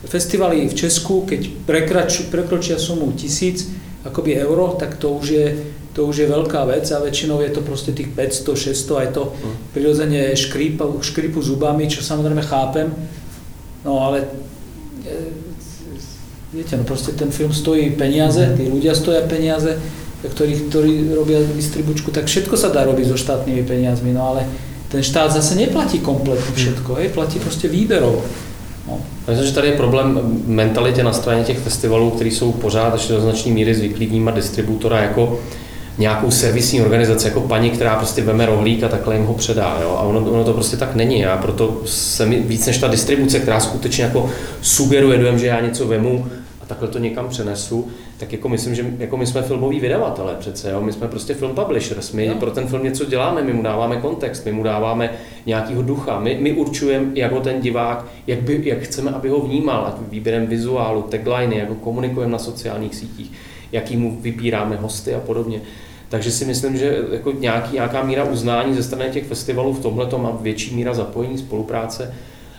[0.06, 3.66] Festivaly v Česku, keď prekrač, prekročia sumu 1000
[4.06, 5.56] akoby euro, tak to už je
[5.96, 9.32] to už je veľká vec a väčšinou je to proste tých 500, 600, aj to
[9.32, 9.54] mm.
[9.72, 12.92] prirodzene škrípa, škrípu zubami, čo samozrejme chápem,
[13.80, 14.28] no ale
[15.08, 15.32] e,
[16.52, 18.60] viete, no proste ten film stojí peniaze, mm.
[18.60, 19.80] tí ľudia stoja peniaze,
[20.28, 24.46] ktorí, ktorí robia distribučku, tak všetko sa dá robiť so štátnymi peniazmi, no ale
[24.88, 26.56] ten štát zase neplatí kompletne mm.
[26.56, 28.22] všetko, hej, platí proste výberov.
[28.86, 29.00] No.
[29.28, 33.20] Myslím, že tady je problém mentalitě na straně těch festivalů, který jsou pořád ještě do
[33.20, 35.38] značné míry zvyklí vnímat distributora jako
[35.98, 39.78] nějakou servisní organizaci, jako paní, která prostě veme rohlík a takhle jim ho předá.
[39.82, 39.96] Jo?
[39.98, 41.26] A ono, ono, to prostě tak není.
[41.26, 44.30] A proto se mi víc než ta distribuce, která skutečně jako
[44.62, 46.26] sugeruje dojem, že já něco vemu
[46.66, 47.88] a takhle to někam přenesu,
[48.18, 50.80] tak jako myslím, že jako my jsme filmoví vydavatelé přece, jo?
[50.80, 52.34] my jsme prostě film publishers, my no.
[52.34, 55.10] pro ten film něco děláme, my mu dáváme kontext, my mu dáváme
[55.46, 59.40] nějakýho ducha, my, my určujeme, jak ho ten divák, jak, by, jak chceme, aby ho
[59.40, 63.32] vnímal, ať výběrem vizuálu, tagliny, jak ho komunikujeme na sociálních sítích,
[63.72, 65.60] jaký mu vybíráme hosty a podobně.
[66.08, 70.06] Takže si myslím, že jako nějaký, nějaká míra uznání ze strany těch festivalů v tomhle
[70.06, 72.14] a větší míra zapojení, spolupráce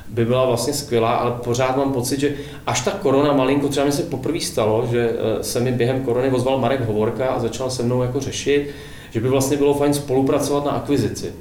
[0.10, 2.34] by byla vlastně skvělá, ale pořád mám pocit, že
[2.68, 6.32] až ta korona malinko, třeba mi se poprvé stalo, že eh, se mi během korony
[6.32, 8.70] ozval Marek Hovorka a začal se mnou jako řešit,
[9.12, 11.34] že by vlastně bylo fajn spolupracovat na akvizici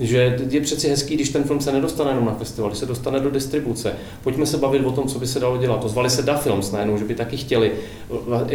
[0.00, 3.30] že je přeci hezký, když ten film se nedostane jenom na festival, se dostane do
[3.30, 3.92] distribuce.
[4.22, 5.80] Pojďme se bavit o tom, co by se dalo dělat.
[5.80, 7.72] To zvali se Da Films najednou, že by taky chtěli.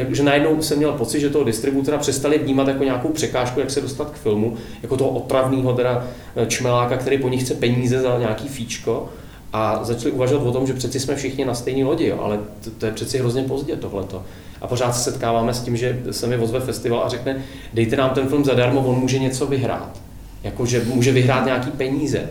[0.07, 3.81] Že najednou jsem měl pocit, že toho distributora přestali vnímat jako nějakou překážku, jak se
[3.81, 8.19] dostat k filmu, jako toho otravného teda eh, čmeláka, který po nich chce peníze za
[8.19, 9.09] nějaký fíčko
[9.55, 12.69] a začali uvažovat o tom, že přeci jsme všichni na stejné lodi, jo, ale to,
[12.69, 14.23] to je přeci hrozně pozdě tohleto.
[14.61, 17.43] A pořád se setkáváme s tím, že se mi ozve festival a řekne,
[17.73, 20.05] dejte nám ten film zadarmo, on může něco vyhrát
[20.45, 22.29] jako že může vyhrát nějaký peníze.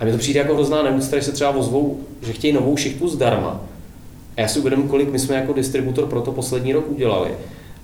[0.00, 3.08] A mi to přijde jako hrozná nemoc, tady se třeba ozvou, že chtějí novou šichtu
[3.08, 3.60] zdarma.
[4.36, 7.30] A já si uvědomím, kolik my jsme jako distributor pro to poslední rok udělali.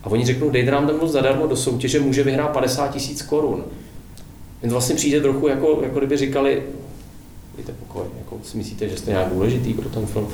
[0.05, 3.64] A oni řeknou, dejte nám ten zadarmo do soutěže, může vyhrát 50 tisíc korun.
[4.62, 6.62] Mně to vlastně přijde trochu, jako, jako kdyby říkali,
[7.59, 10.26] víte pokoj, jako si myslíte, že jste nějak důležitý pro ten film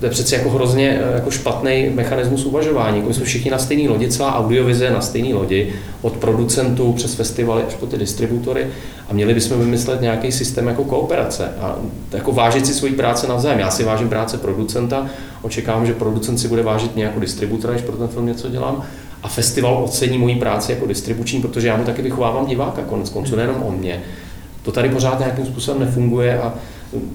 [0.00, 2.98] to je přece jako hrozně eh, jako špatný mechanismus uvažování.
[2.98, 7.62] Jako jsme všichni na stejné lodi, celá audiovize na stejné lodi, od producentů přes festivaly
[7.62, 8.66] až po ty distributory
[9.08, 11.76] a měli bychom vymyslet nějaký systém jako kooperace a
[12.12, 13.58] jako vážit si svoji práce navzájem.
[13.58, 15.06] Já si vážím práce producenta,
[15.42, 18.84] očekávám, že producent si bude vážit mě distributora, když pro ten film něco dělám
[19.22, 23.36] a festival ocení moji práci jako distribuční, protože já mu taky vychovávám diváka konec konců,
[23.36, 24.02] nejenom o mě.
[24.64, 26.54] To tady pořád nějakým způsobem nefunguje a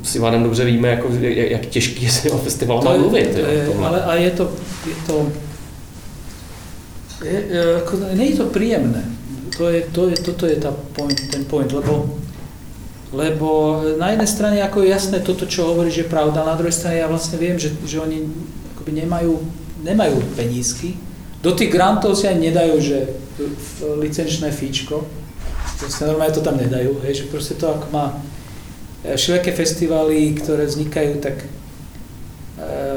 [0.04, 3.38] s Ivanem dobře víme, jako, jak, jak těžký je si o festivalu to mluvit.
[3.38, 4.52] Jo, ale a je to,
[4.88, 5.28] je to
[7.26, 7.39] je,
[7.84, 9.04] ako, nie je to príjemné.
[9.60, 12.16] To je, to je, toto je tá point, ten point, lebo,
[13.12, 16.72] lebo na jednej strane ako je jasné toto, čo hovorí, že je pravda, na druhej
[16.72, 18.24] strane ja vlastne viem, že, že oni
[18.76, 19.36] akoby nemajú,
[19.84, 20.95] nemajú penízky.
[21.43, 22.97] Do tých grantov si aj nedajú, že
[24.00, 25.04] licenčné fíčko,
[25.80, 28.19] proste normálne to tam nedajú, hej, že proste to ako má
[29.03, 31.47] E, všelijaké festivaly, ktoré vznikajú, tak e,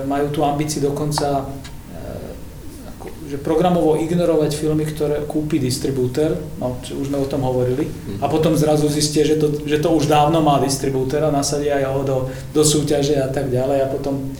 [0.02, 7.06] majú tú ambíciu dokonca e, že programovo ignorovať filmy, ktoré kúpi distribútor, no, čo už
[7.06, 7.86] sme o tom hovorili,
[8.18, 12.02] a potom zrazu zistia, že to, že to už dávno má distribútor a nasadia ho
[12.02, 14.34] do, do súťaže a tak ďalej a potom,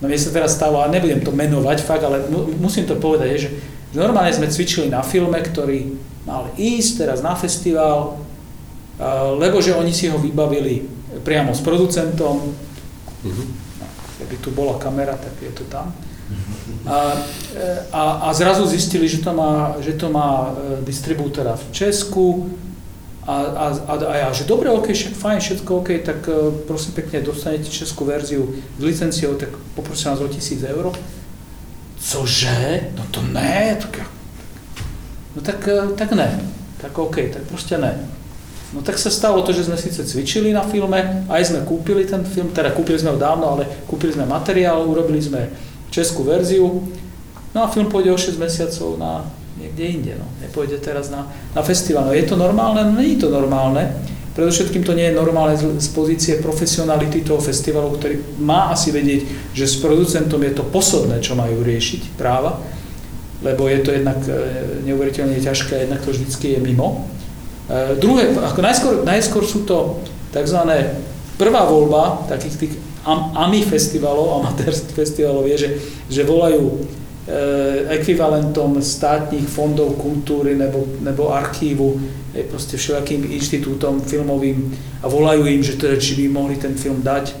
[0.00, 3.36] no mne sa teraz stalo, a nebudem to menovať fakt, ale mu, musím to povedať,
[3.36, 3.50] že,
[3.92, 5.92] že normálne sme cvičili na filme, ktorý
[6.26, 8.18] mal ísť teraz na festival,
[9.38, 10.84] lebo že oni si ho vybavili
[11.22, 12.52] priamo s producentom.
[13.24, 13.86] No,
[14.18, 15.94] keby tu bola kamera, tak je to tam.
[16.86, 17.14] A,
[17.94, 22.50] a, a zrazu zistili, že to má, že to má e, distribútora v Česku
[23.26, 26.18] a, a, a, a ja, že dobre, ok, však fajn, všetko ok, tak
[26.66, 30.94] prosím pekne, dostanete českú verziu s licenciou, tak poprosím vás o tisíc eur.
[31.98, 32.94] Cože?
[32.94, 34.06] No to ne, tak,
[35.36, 36.40] no tak, e, tak ne,
[36.80, 37.92] tak ok, tak proste ne.
[38.74, 42.26] No tak sa stalo to, že sme síce cvičili na filme, aj sme kúpili ten
[42.26, 45.54] film, teda kúpili sme ho dávno, ale kúpili sme materiál, urobili sme
[45.94, 46.82] českú verziu.
[47.54, 49.22] No a film pôjde o 6 mesiacov na
[49.56, 50.12] niekde inde.
[50.18, 50.26] No.
[50.42, 52.10] Nepôjde teraz na, na festival.
[52.10, 52.84] No je to normálne?
[52.84, 53.96] No nie je to normálne.
[54.36, 59.24] Predovšetkým to nie je normálne z pozície profesionality toho festivalu, ktorý má asi vedieť,
[59.56, 62.60] že s producentom je to posledné, čo majú riešiť práva,
[63.42, 64.32] lebo je to jednak e,
[64.88, 67.04] neuveriteľne ťažké jednak to vždycky je mimo.
[67.68, 70.00] E, druhé, ako najskôr, najskôr sú to
[70.32, 70.60] tzv.
[71.36, 72.74] prvá voľba takých tých
[73.06, 75.70] AMI festivalov, amatérských festivalov je, že,
[76.08, 76.76] že volajú e,
[78.00, 82.00] ekvivalentom státnych fondov kultúry nebo, nebo archívu,
[82.52, 84.68] proste všelakým inštitútom filmovým
[85.00, 87.32] a volajú im, že teda, či by mohli ten film dať.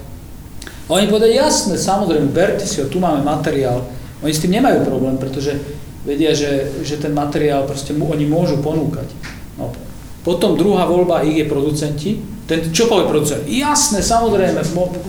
[0.86, 3.82] A oni povedali, jasné, samozrejme, berte si ho, tu máme materiál.
[4.22, 5.58] Oni s tým nemajú problém, pretože
[6.06, 9.10] vedia, že, že ten materiál proste mu, oni môžu ponúkať.
[9.58, 9.74] No.
[10.22, 12.10] Potom druhá voľba ich je producenti,
[12.46, 13.42] ten, čo povie producent?
[13.42, 14.62] Jasné, samozrejme,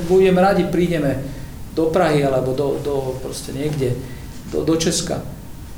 [0.09, 1.21] budeme radi, prídeme
[1.77, 3.93] do Prahy alebo do, do proste niekde,
[4.49, 5.21] do, do Česka.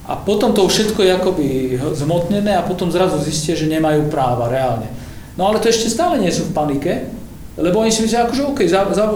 [0.08, 1.48] A potom to všetko je akoby
[1.94, 4.88] zmotnené a potom zrazu zistia, že nemajú práva reálne.
[5.36, 7.12] No ale to ešte stále nie sú v panike,
[7.60, 8.60] lebo oni si myslia, akože OK,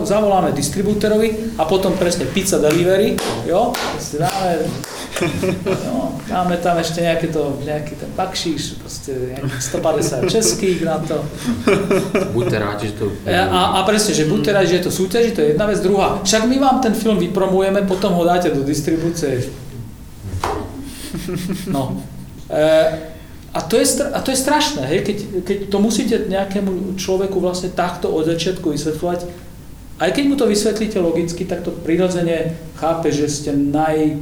[0.04, 3.16] zavoláme distribútorovi a potom presne pizza delivery,
[3.48, 3.72] jo,
[4.20, 4.68] dáme
[5.86, 11.22] No, máme tam ešte nejaké to, nejaký ten bakšíš, proste 150 českých na to.
[12.34, 13.06] Buďte rádi, že to...
[13.30, 15.80] A, a presne, že buďte rádi, že je to súťaži, to je jedna vec.
[15.80, 19.46] Druhá, však my vám ten film vypromujeme, potom ho dáte do distribúcie.
[21.70, 22.02] No.
[22.50, 23.14] E,
[23.54, 25.00] a to, je, a to je strašné, hej?
[25.06, 29.20] Keď, keď to musíte nejakému človeku vlastne takto od začiatku vysvetľovať,
[30.02, 34.18] aj keď mu to vysvetlíte logicky, tak to prirodzene chápe, že ste naj,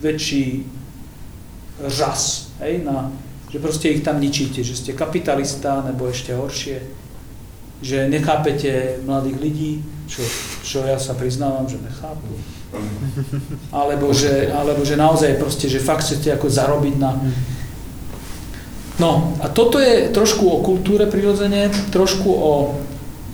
[0.00, 0.64] väčší
[1.88, 3.12] žas, hej, na,
[3.48, 6.80] že proste ich tam ničíte, že ste kapitalista, nebo ešte horšie,
[7.80, 9.72] že nechápete mladých ľudí,
[10.04, 10.22] čo,
[10.62, 12.28] čo ja sa priznávam, že nechápu.
[13.74, 17.16] Alebo že, alebo že naozaj proste, že fakt chcete ako zarobiť na...
[19.00, 22.76] No a toto je trošku o kultúre prirodzene, trošku o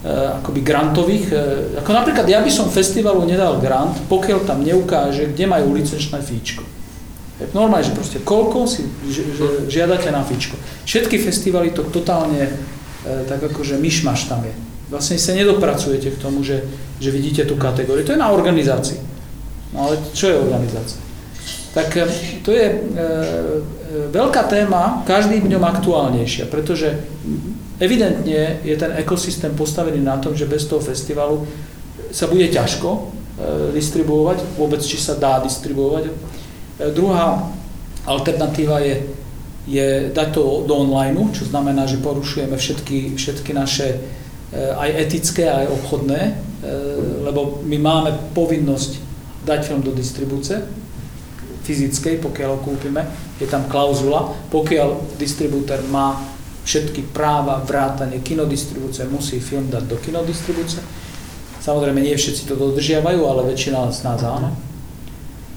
[0.07, 1.37] akoby grantových, e,
[1.83, 6.63] ako napríklad ja by som festivalu nedal grant, pokiaľ tam neukáže, kde majú licenčné fíčko.
[7.53, 8.89] Normálne, že proste koľko si
[9.69, 10.57] žiadate na fíčko.
[10.89, 12.53] Všetky festivaly to totálne e,
[13.29, 14.55] tak akože myšmaš tam je.
[14.89, 16.63] Vlastne sa nedopracujete k tomu, že,
[17.03, 18.07] že vidíte tú kategóriu.
[18.07, 19.03] To je na organizácii.
[19.75, 21.06] No ale čo je organizácia?
[21.77, 21.93] Tak
[22.41, 22.77] to je e,
[24.09, 26.97] veľká téma, každým dňom aktuálnejšia, pretože
[27.77, 31.45] Evidentne je ten ekosystém postavený na tom, že bez toho festivalu
[32.09, 33.01] sa bude ťažko e,
[33.77, 36.09] distribuovať, vôbec či sa dá distribuovať.
[36.09, 36.13] E,
[36.97, 37.53] druhá
[38.09, 39.13] alternatíva je,
[39.69, 44.01] je dať to do online, čo znamená, že porušujeme všetky, všetky naše
[44.57, 46.39] aj etické, aj obchodné,
[47.27, 49.03] lebo my máme povinnosť
[49.43, 50.63] dať film do distribúcie
[51.67, 53.03] fyzickej, pokiaľ ho kúpime,
[53.43, 56.15] je tam klauzula, pokiaľ distribútor má
[56.63, 60.83] všetky práva, vrátanie kinodistribúcie, musí film dať do kinodistribúcie.
[61.63, 64.55] Samozrejme, nie všetci to dodržiavajú, ale väčšina z nás áno.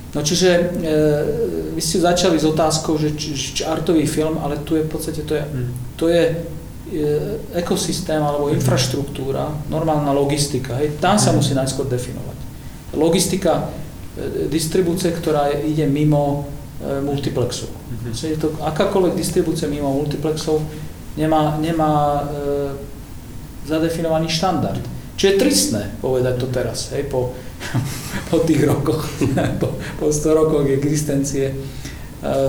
[0.10, 0.62] No čiže e,
[1.78, 5.22] vy ste začali s otázkou, že či, či artový film, ale tu je v podstate,
[5.22, 5.70] to je, hmm.
[6.02, 6.36] to je e,
[7.62, 10.82] ekosystém alebo infraštruktúra, normálna logistika.
[10.82, 11.38] Hej, tam sa hmm.
[11.38, 12.38] musí najskôr definovať.
[12.98, 13.70] Logistika
[14.52, 16.50] distribúcie, ktorá ide mimo
[16.82, 17.70] e, multiplexov.
[17.70, 18.14] Mm-hmm.
[18.14, 20.62] Je to akákoľvek distribúcia mimo multiplexov
[21.20, 22.24] nemá, nemá e,
[23.68, 24.82] zadefinovaný štandard.
[25.20, 27.36] Čo je tristné povedať to teraz, hej, po,
[28.32, 29.04] po tých rokoch,
[29.62, 31.56] po, po 100 rokoch existencie e,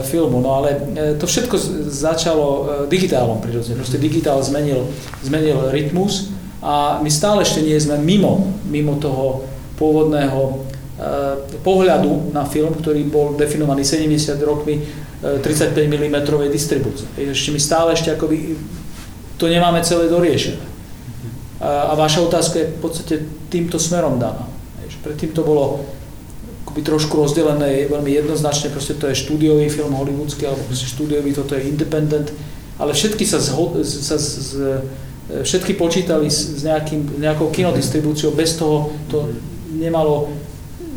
[0.07, 0.39] filmu.
[0.39, 1.57] No ale e, to všetko
[1.91, 3.83] začalo e, digitálom prirodzene.
[3.83, 4.87] Proste digitál zmenil,
[5.27, 6.31] zmenil rytmus
[6.63, 9.43] a my stále ešte nie sme mimo, mimo toho
[9.75, 10.70] pôvodného
[11.65, 14.85] pohľadu na film, ktorý bol definovaný 70 rokmi
[15.21, 16.17] 35 mm
[16.53, 17.09] distribúcie.
[17.17, 18.57] Ešte my stále ešte akoby
[19.41, 20.61] to nemáme celé doriešené.
[21.61, 23.15] A, a vaša otázka je v podstate
[23.49, 24.45] týmto smerom daná.
[25.01, 25.85] Predtým to bolo
[26.69, 31.57] akoby trošku rozdelené veľmi jednoznačne, proste to je štúdiový film hollywoodsky, alebo proste štúdiový, toto
[31.57, 32.29] je independent,
[32.77, 34.51] ale všetky sa, zho, sa z, z,
[35.43, 39.33] všetky počítali s, s nejakým, nejakou kinodistribúciou, bez toho to
[39.73, 40.31] nemalo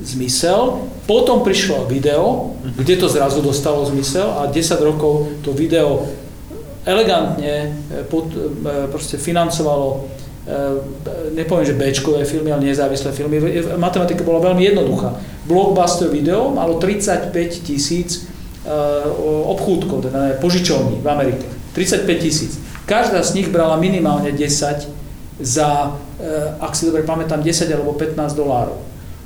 [0.04, 0.88] zmysel.
[1.08, 6.04] Potom prišlo video, kde to zrazu dostalo zmysel a 10 rokov to video
[6.86, 10.04] elegantne e, pod, e, proste financovalo
[10.48, 10.52] e,
[11.36, 13.40] nepoviem, že Bčkové filmy, ale nezávislé filmy.
[13.80, 15.16] Matematika bola veľmi jednoduchá.
[15.48, 17.32] Blockbuster video malo 35
[17.64, 18.28] tisíc
[19.44, 21.44] obchúdkov, teda požičovní v Amerike.
[21.76, 22.56] 35 tisíc.
[22.88, 24.88] Každá z nich brala minimálne 10
[25.44, 26.00] za,
[26.64, 28.80] ak si dobre pamätám, 10 alebo 15 dolárov.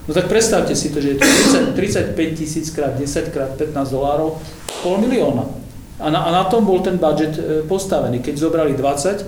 [0.08, 1.28] No tak predstavte si to, že je to
[1.76, 4.40] 30, 35 tisíc krát 10 krát 15 dolárov,
[4.80, 5.44] pol milióna.
[6.00, 8.24] A na, a na tom bol ten budget e, postavený.
[8.24, 9.24] Keď zobrali 20 e,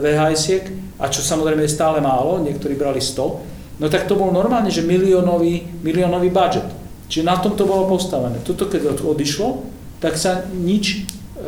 [0.00, 0.64] VHS-iek,
[0.96, 4.86] a čo samozrejme je stále málo, niektorí brali 100, no tak to bol normálne, že
[4.86, 6.66] miliónový, miliónový budget.
[7.12, 8.40] Čiže na tom to bolo postavené.
[8.40, 9.68] Toto keď odišlo,
[10.00, 11.04] tak sa nič
[11.36, 11.44] e,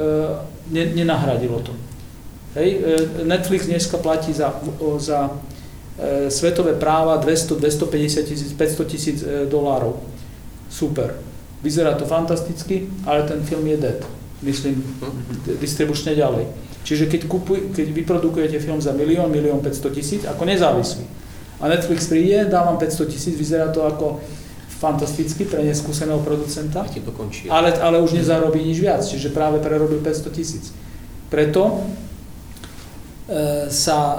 [0.68, 1.72] ne, nenahradilo to.
[2.58, 4.52] Hej, e, Netflix dneska platí za,
[4.98, 5.30] za
[6.30, 10.00] svetové práva 200, 250 tisíc, 500 tisíc e, dolárov.
[10.70, 11.14] Super.
[11.62, 14.00] Vyzerá to fantasticky, ale ten film je dead.
[14.40, 14.80] Myslím,
[15.60, 16.48] distribučne ďalej.
[16.80, 21.04] Čiže keď, kupuj, keď vyprodukujete film za milión, milión 500 tisíc, ako nezávislý,
[21.60, 24.24] a Netflix príde, dávam 500 tisíc, vyzerá to ako
[24.80, 26.88] fantasticky pre neskúseného producenta.
[27.52, 30.72] Ale, ale už nezarobí nič viac, čiže práve prerobil 500 tisíc.
[31.28, 32.09] Preto E,
[33.70, 34.16] sa e,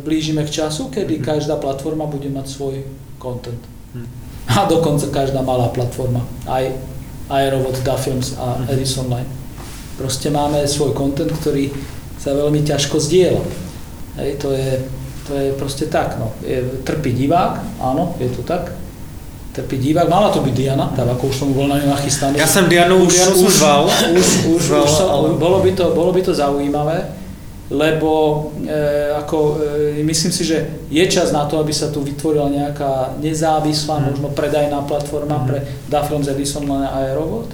[0.00, 1.24] blížime k času, kedy mhm.
[1.24, 2.74] každá platforma bude mať svoj
[3.20, 3.60] content.
[3.92, 4.08] Mhm.
[4.48, 6.72] A dokonca každá malá platforma, aj
[7.28, 8.72] Aerovod, Dafilms a mhm.
[8.72, 9.30] Edison Line.
[10.00, 11.70] Proste máme svoj content, ktorý
[12.18, 13.42] sa veľmi ťažko zdieľa.
[14.16, 14.80] Hej, to je,
[15.28, 16.16] to je proste tak.
[16.16, 16.32] No.
[16.40, 18.72] Je, trpí divák, áno, je to tak.
[19.54, 22.42] Trpí divák, mala to byť Diana, tak ako už som bol na ňu nachystaný.
[22.42, 23.86] Ja som Dianu už, Dianu už, zval.
[23.86, 25.38] Už, už, už, už som, ale...
[25.38, 27.23] bolo, by to, bolo by to zaujímavé
[27.72, 28.12] lebo
[28.68, 29.56] e, ako,
[29.96, 34.04] e, myslím si, že je čas na to, aby sa tu vytvorila nejaká nezávislá, mm.
[34.12, 35.46] možno predajná platforma mm.
[35.48, 35.58] pre
[35.88, 37.48] Dafrons Edison a Aerovod,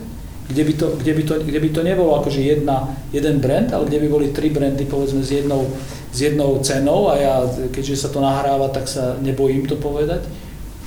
[0.50, 3.86] kde by, to, kde, by to, kde by to nebolo akože jedna, jeden brand, ale
[3.86, 5.70] kde by boli tri brandy povedzme s jednou,
[6.10, 7.34] s jednou cenou a ja,
[7.70, 10.26] keďže sa to nahráva, tak sa nebojím to povedať.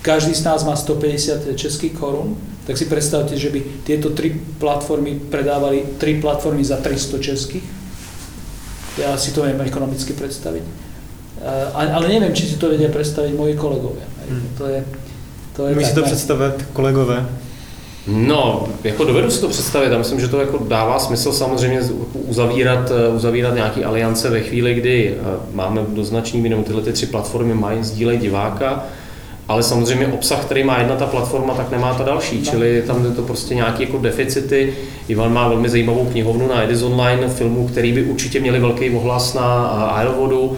[0.04, 2.36] Každý z nás má 150 českých korún,
[2.68, 7.83] tak si predstavte, že by tieto tri platformy predávali tri platformy za 300 českých
[8.98, 10.64] ja si to viem ekonomicky predstaviť.
[11.76, 14.08] Ale neviem, či si to vedia predstaviť moji kolegovia.
[14.30, 14.48] Hmm.
[14.58, 14.80] To je,
[15.56, 17.26] to je Můžeš si to představit kolegové?
[18.08, 21.82] No, jako dovedu si to představit a myslím, že to jako dává smysl samozřejmě
[22.14, 27.06] uzavírat, uzavírat nějaký aliance ve chvíli, kdy eh, máme do značný míry tyhle ty tři
[27.06, 28.86] platformy mají, sdílej diváka,
[29.48, 32.52] ale samozřejmě obsah, který má jedna ta platforma, tak nemá ta další, no.
[32.52, 34.74] čili tam je to prostě nějaké jako deficity.
[35.08, 39.34] Ivan má velmi zajímavou knihovnu na Edis Online filmů, který by určitě měli velký ohlas
[39.34, 40.58] na Aerovodu,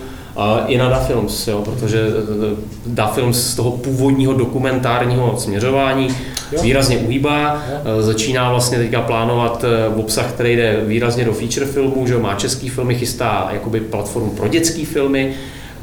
[0.67, 2.55] i na DaFilms, jo, protože eh,
[2.85, 6.07] DaFilms z toho původního dokumentárního směřování
[6.51, 6.61] jo.
[6.61, 7.77] výrazně uhýbá, jo.
[7.99, 9.65] Eh, začíná vlastně teďka plánovat
[9.95, 14.47] obsah, který jde výrazně do feature filmů, že má český filmy, chystá jakoby platformu pro
[14.47, 15.33] dětské filmy,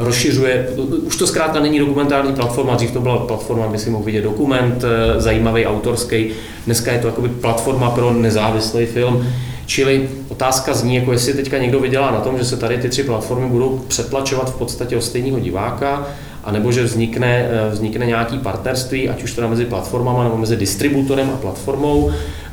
[0.05, 0.69] rozšiřuje,
[1.03, 4.85] už to zkrátka není dokumentární platforma, dřív to byla platforma, kde si mohl vidět dokument,
[4.85, 6.31] eh, zajímavý, autorský,
[6.67, 9.27] dneska je to jakoby platforma pro nezávislý film,
[9.67, 13.05] Čili otázka zní, jako jestli teďka někdo vydělá na tom, že se tady ty tři
[13.05, 16.07] platformy budou přetlačovat v podstatě o stejného diváka,
[16.45, 21.31] anebo že vznikne, eh, vznikne nějaký partnerství, ať už teda mezi platformama nebo mezi distributorem
[21.35, 22.13] a platformou,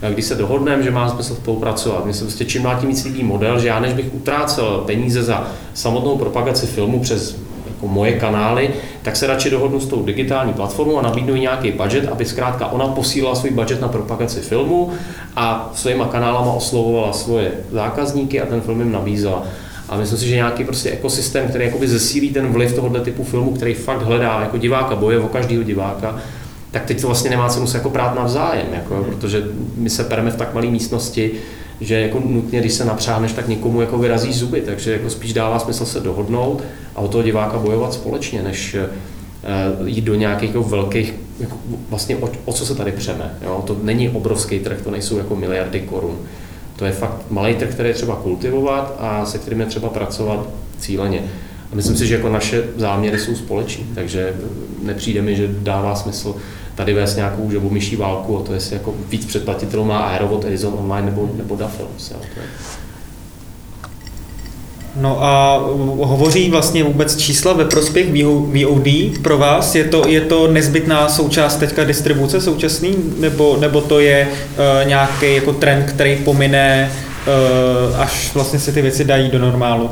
[0.09, 2.05] když se dohodneme, že má smysl spolupracovat.
[2.05, 5.23] Mně se prostě čím dál tím víc líbí model, že já než bych utrácel peníze
[5.23, 7.37] za samotnou propagaci filmu přes
[7.67, 8.69] jako moje kanály,
[9.01, 12.67] tak se radši dohodnu s tou digitální platformou a nabídnu jí nějaký budget, aby zkrátka
[12.67, 14.91] ona posílala svůj budget na propagaci filmu
[15.35, 19.43] a svýma kanálama oslovovala svoje zákazníky a ten film jim nabízela.
[19.89, 23.51] A myslím si, že nějaký prostě ekosystém, který jakoby zesílí ten vliv tohoto typu filmu,
[23.51, 26.15] který fakt hledá jako diváka, boje o každého diváka,
[26.71, 29.05] tak teď to vlastně nemá cenu se jako prát navzájem, jako, hmm.
[29.05, 29.43] protože
[29.75, 31.31] my se pereme v tak malé místnosti,
[31.81, 35.59] že jako nutně, když se napřáhneš, tak někomu jako vyrazí zuby, takže jako spíš dává
[35.59, 36.63] smysl se dohodnout
[36.95, 38.75] a o toho diváka bojovat společně, než
[39.81, 41.57] uh, jít do nějakých jako velkých, jako
[41.89, 43.33] vlastně o, o, co se tady přeme.
[43.41, 43.63] Jo?
[43.67, 46.17] To není obrovský trh, to nejsou jako miliardy korun.
[46.75, 50.47] To je fakt malý trh, který je třeba kultivovat a se kterým je třeba pracovat
[50.79, 51.23] cíleně.
[51.71, 54.33] A myslím si, že jako naše záměry jsou společní, takže
[54.83, 56.35] nepřijde mi, že dává smysl
[56.79, 61.05] tady vést nějakou žabomyší válku o to, jestli jako víc předplatitelů má Aerovod, Edison Online
[61.05, 62.13] nebo, nebo DaFilms.
[64.95, 65.57] No a
[66.01, 68.07] hovoří vlastně vůbec čísla ve prospěch
[68.63, 69.75] VOD pro vás?
[69.75, 75.35] Je to, je to nezbytná součást teďka distribuce současný, nebo, nebo to je uh, nějaký
[75.35, 76.91] jako trend, který pomine,
[77.91, 79.91] uh, až vlastně se ty věci dají do normálu?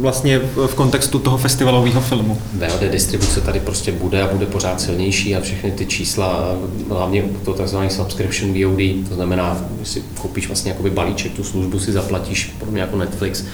[0.00, 2.38] Vlastně v kontextu toho festivalového filmu.
[2.52, 6.56] VOD distribuce tady prostě bude a bude pořád silnější a všechny ty čísla,
[6.88, 7.76] hlavně to tzv.
[7.88, 12.96] subscription VOD, to znamená, si koupíš vlastně jakoby balíček, tu službu si zaplatíš, podobně jako
[12.96, 13.44] Netflix,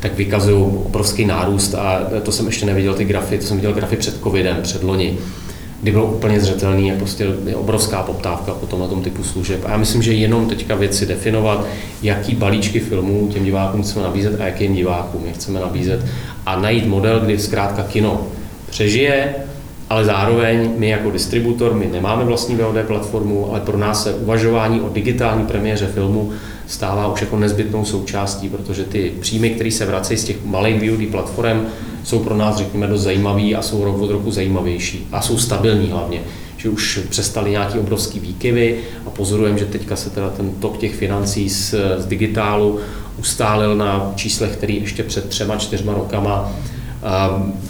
[0.00, 3.96] tak vykazují obrovský nárůst a to jsem ještě neviděl ty grafy, to jsem viděl grafy
[3.96, 5.18] před covidem, před loni
[5.82, 9.60] kdy bylo úplně zřetelný, jak prostě je obrovská poptávka po tomhle tom typu služeb.
[9.64, 11.66] A já myslím, že jenom teďka věci definovat,
[12.02, 16.06] jaký balíčky filmů těm divákům chceme nabízet a jakým divákům je chceme nabízet
[16.46, 18.26] a najít model, kdy zkrátka kino
[18.70, 19.34] přežije,
[19.90, 24.80] ale zároveň my jako distributor, my nemáme vlastní VOD platformu, ale pro nás se uvažování
[24.80, 26.32] o digitální premiéře filmu
[26.70, 31.10] stává už jako nezbytnou součástí, protože ty příjmy, které se vracejí z těch malých VOD
[31.10, 31.66] platform,
[32.04, 35.90] jsou pro nás, řekněme, dost zajímavý a jsou rok od roku zajímavější a jsou stabilní
[35.90, 36.20] hlavně
[36.60, 40.94] že už přestali nějaký obrovský výkyvy a pozorujeme, že teďka se teda ten tok těch
[40.94, 42.78] financí z, z digitálu
[43.18, 46.52] ustálil na číslech, který ještě před třema, čtyřma rokama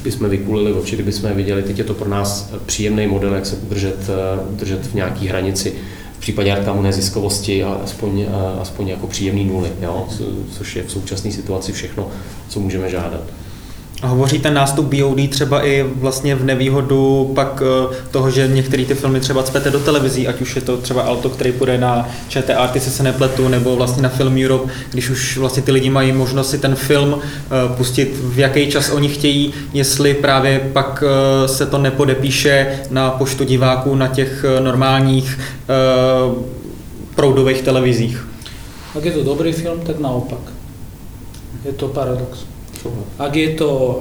[0.02, 1.62] bychom vykulili oči, kdyby jsme viděli.
[1.62, 4.10] Teď je to pro nás příjemný model, jak se udržet,
[4.50, 5.72] udržet v nějaký hranici
[6.20, 8.26] v případě reklamu neziskovosti, aspoň,
[8.60, 10.08] aspoň jako příjemný nuly, jo?
[10.58, 12.08] což je v současné situaci všechno,
[12.48, 13.22] co můžeme žádat.
[14.02, 18.94] Hovoří ten nástup BOD třeba i vlastně v nevýhodu pak eh, toho, že některé ty
[18.94, 22.70] filmy třeba cpete do televizí, ať už je to třeba Alto, který půjde na ČT
[22.72, 26.50] ty se nepletu, nebo vlastně na Film Europe, když už vlastně ty lidi mají možnost
[26.50, 31.66] si ten film eh, pustit v jaký čas oni chtějí, jestli právě pak eh, se
[31.66, 35.38] to nepodepíše na poštu diváků na těch normálních
[37.14, 38.26] proudových televizích.
[38.98, 40.38] Ak je to dobrý film, tak naopak.
[41.64, 42.49] Je to paradox.
[43.20, 43.94] Ak je to, e,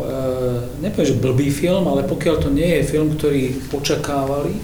[0.79, 4.55] nepoviem, že blbý film, ale pokiaľ to nie je film, ktorý očakávali,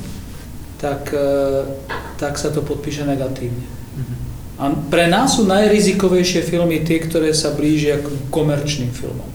[0.80, 1.68] tak, e,
[2.16, 3.68] tak sa to podpíše negatívne.
[4.00, 4.16] Mhm.
[4.56, 9.28] A pre nás sú najrizikovejšie filmy tie, ktoré sa blížia k komerčným filmom.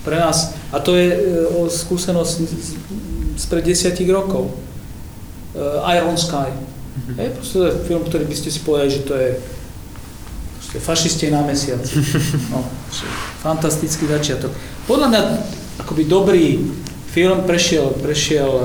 [0.00, 1.18] Pre nás, a to je e,
[1.60, 2.34] o skúsenosť
[3.36, 4.48] z pred desiatich rokov.
[5.92, 6.46] Iron Sky.
[6.46, 7.16] Mm-hmm.
[7.18, 7.58] Je proste
[7.90, 9.28] film, ktorý by ste si povedali, že to je
[10.78, 11.98] fašisti na mesiaci.
[12.54, 12.62] No,
[13.40, 14.52] fantastický začiatok.
[14.84, 15.22] Podľa mňa
[15.80, 16.60] akoby dobrý
[17.08, 18.64] film prešiel, prešiel e,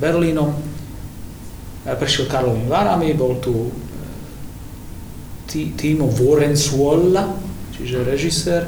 [0.00, 0.50] Berlínom,
[1.84, 3.72] e, prešiel Karlovým Varami, bol tu e,
[5.76, 7.36] Timo Vorensuolla,
[7.76, 8.62] čiže režisér.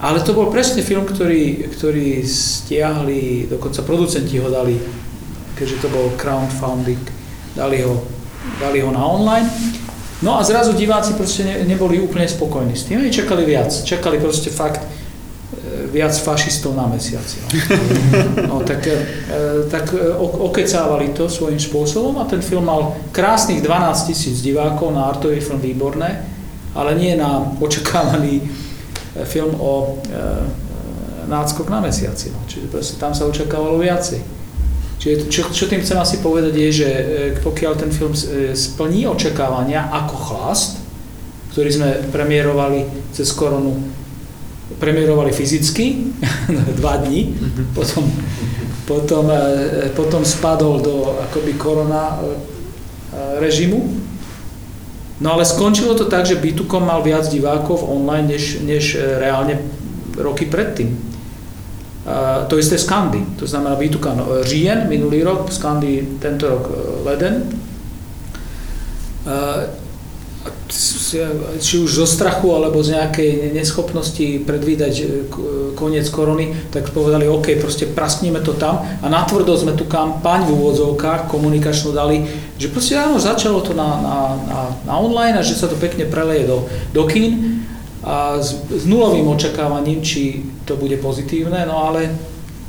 [0.00, 4.80] Ale to bol presne film, ktorý, ktorý stiahli, dokonca producenti ho dali,
[5.54, 7.04] keďže to bol crowdfunding,
[7.52, 8.00] dali ho,
[8.58, 9.79] dali ho na online.
[10.22, 14.20] No a zrazu diváci proste ne, neboli úplne spokojní s tým, oni čakali viac, čakali
[14.20, 14.86] proste fakt e,
[15.88, 17.40] viac fašistov na mesiaci.
[17.40, 17.48] No,
[18.52, 18.96] no tak, e,
[19.72, 25.08] tak e, okecávali to svojím spôsobom a ten film mal krásnych 12 tisíc divákov na
[25.08, 26.20] artový film výborné,
[26.76, 28.44] ale nie na očakávaný
[29.24, 29.98] film o
[31.26, 32.30] náckok na mesiaci.
[32.30, 32.42] No.
[32.46, 34.39] Čiže proste tam sa očakávalo viacej.
[35.00, 37.02] Čiže čo, čo tým chcem asi povedať je, že e,
[37.40, 40.76] pokiaľ ten film e, splní očakávania ako chlast,
[41.56, 42.84] ktorý sme premiérovali
[43.16, 43.80] cez koronu,
[44.76, 46.12] premiérovali fyzicky,
[46.84, 47.72] dva dní, mhm.
[47.72, 48.04] potom,
[48.84, 52.20] potom, e, potom spadol do akoby korona
[53.40, 53.80] režimu.
[55.20, 59.64] No ale skončilo to tak, že Bitukom mal viac divákov online, než, než reálne
[60.16, 61.10] roky predtým
[62.48, 67.44] to isté Skandy, to znamená Výtuka no, říjen minulý rok, Skandy tento rok e, leden.
[71.60, 75.04] Či už zo strachu alebo z nejakej neschopnosti predvídať e,
[75.76, 78.80] koniec korony, tak povedali, OK, proste praskneme to tam.
[78.80, 82.24] A natvrdo sme tu kampaň v úvodzovkách komunikačnú dali,
[82.56, 84.16] že proste áno, začalo to na, na,
[84.48, 86.64] na, na online a že sa to pekne preleje do,
[86.96, 87.60] do kín
[88.00, 92.08] a s, s nulovým očakávaním, či to bude pozitívne, no ale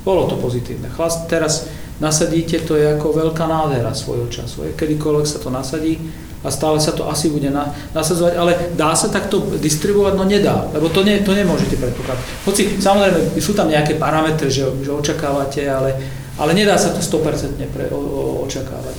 [0.04, 0.92] bolo to pozitívne.
[0.92, 1.72] Chlast teraz
[2.02, 4.74] nasadíte, to je ako veľká nádhera svojho času.
[4.74, 6.02] Kedykoľvek sa to nasadí
[6.42, 10.14] a stále sa to asi bude na, nasadzovať, ale dá sa takto distribuovať?
[10.18, 12.24] No nedá, lebo to, ne, to nemôžete predpokladať.
[12.50, 15.94] Hoci samozrejme sú tam nejaké parametre, že, že očakávate, ale,
[16.42, 18.98] ale nedá sa to 100% pre, o, o, očakávať.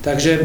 [0.00, 0.44] Takže e,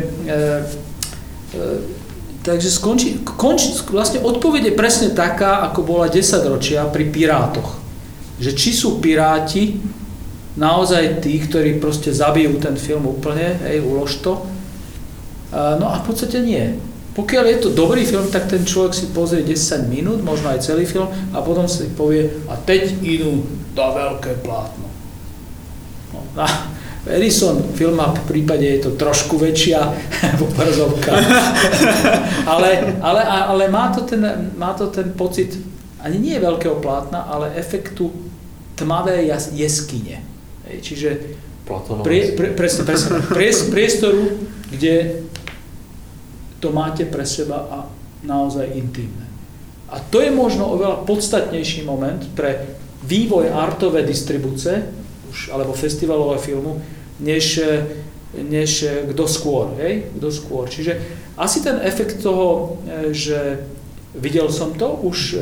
[1.56, 2.03] e,
[2.44, 7.80] Takže skončí, končí, vlastne odpoveď je presne taká, ako bola 10 ročia pri pirátoch.
[8.44, 9.80] Že či sú piráti
[10.60, 14.44] naozaj tí, ktorí proste zabijú ten film úplne, hej, ulož to.
[15.56, 16.76] No a v podstate nie.
[17.16, 20.84] Pokiaľ je to dobrý film, tak ten človek si pozrie 10 minút, možno aj celý
[20.84, 24.90] film a potom si povie, a teď idú do veľké plátno.
[26.12, 26.44] No,
[27.04, 29.80] Edison Filmap v prípade je to trošku väčšia
[30.46, 31.12] obrazovka.
[32.54, 34.24] ale, ale, ale má, to ten,
[34.56, 35.60] má to ten pocit
[36.04, 38.12] ani nie veľkého plátna, ale efektu
[38.76, 40.20] tmavé jeskyne.
[40.64, 41.36] Čiže
[42.04, 44.24] prie, pre, presne, presne, pries, priestoru,
[44.72, 45.24] kde
[46.60, 47.78] to máte pre seba a
[48.24, 49.28] naozaj intimné.
[49.92, 55.03] A to je možno oveľa podstatnejší moment pre vývoj artové distribúce,
[55.34, 56.78] už, alebo festivalové filmu,
[57.18, 57.60] než,
[58.38, 59.74] než kto skôr.
[59.82, 60.14] Hej?
[60.22, 60.70] Kto skôr.
[60.70, 61.02] Čiže
[61.34, 63.66] asi ten efekt toho, e, že
[64.14, 65.38] videl som to, už e,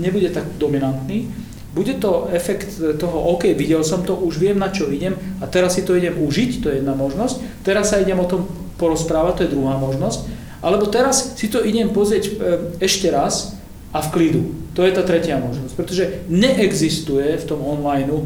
[0.00, 1.28] nebude tak dominantný.
[1.76, 5.76] Bude to efekt toho, OK, videl som to, už viem, na čo idem a teraz
[5.76, 7.60] si to idem užiť, to je jedna možnosť.
[7.60, 8.48] Teraz sa idem o tom
[8.80, 10.24] porozprávať, to je druhá možnosť.
[10.64, 12.32] Alebo teraz si to idem pozrieť e,
[12.80, 13.52] ešte raz
[13.92, 14.42] a v klidu.
[14.74, 15.72] To je tá tretia možnosť.
[15.76, 18.22] Pretože neexistuje v tom online, e,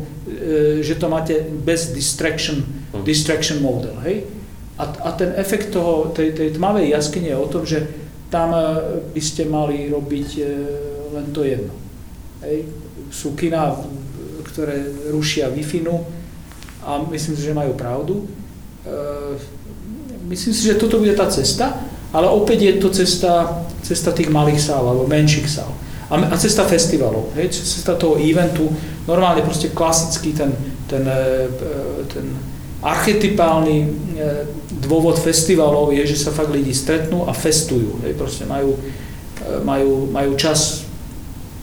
[0.82, 3.04] že to máte bez distraction, hm.
[3.04, 3.94] distraction model.
[4.02, 4.26] Hej?
[4.80, 7.86] A, a ten efekt toho, tej, tej tmavej jaskyne je o tom, že
[8.32, 8.62] tam e,
[9.12, 10.28] by ste mali robiť
[11.14, 11.74] len to jedno.
[12.42, 12.66] Hej?
[13.10, 13.74] Sú kina,
[14.50, 15.62] ktoré rušia wi
[16.80, 18.24] a myslím si, že majú pravdu.
[20.30, 21.76] Myslím si, že toto bude tá cesta.
[22.10, 25.70] Ale opäť je to cesta, cesta tých malých sál alebo menších sál.
[26.10, 28.66] A, a cesta festivalov, hej, cesta toho eventu,
[29.06, 30.50] normálne proste klasický ten,
[30.90, 31.46] ten, e,
[32.10, 32.26] ten
[32.82, 33.88] archetypálny e,
[34.82, 38.02] dôvod festivalov je, že sa fakt lidi stretnú a festujú.
[38.02, 40.82] Hej, proste majú, e, majú, majú čas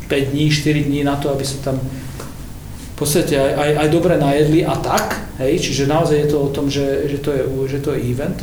[0.08, 4.16] 5 dní, 4 dní na to, aby sa tam v podstate aj, aj, aj dobre
[4.16, 5.28] najedli a tak.
[5.44, 8.40] Hej, čiže naozaj je to o tom, že, že, to, je, že to je event.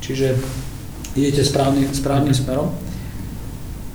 [0.00, 0.38] Čiže
[1.18, 2.70] idete správny, správnym smerom.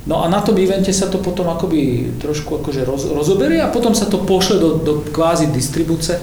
[0.04, 3.96] No a na tom evente sa to potom akoby trošku akože roz, rozoberie a potom
[3.96, 6.20] sa to pošle do, do kvázi distribúce,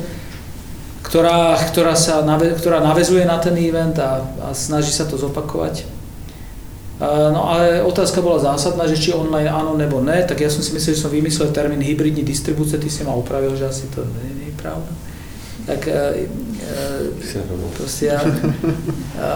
[1.01, 5.89] ktorá, ktorá, sa nave, ktorá navezuje na ten event a, a snaží sa to zopakovať.
[7.33, 10.77] No ale otázka bola zásadná, že či online áno nebo ne, tak ja som si
[10.77, 14.37] myslel, že som vymyslel termín hybridní distribúcie, ty si ma upravil, že asi to nie,
[14.37, 14.93] nie je pravda.
[15.67, 15.81] Tak
[17.75, 18.21] Proste ja,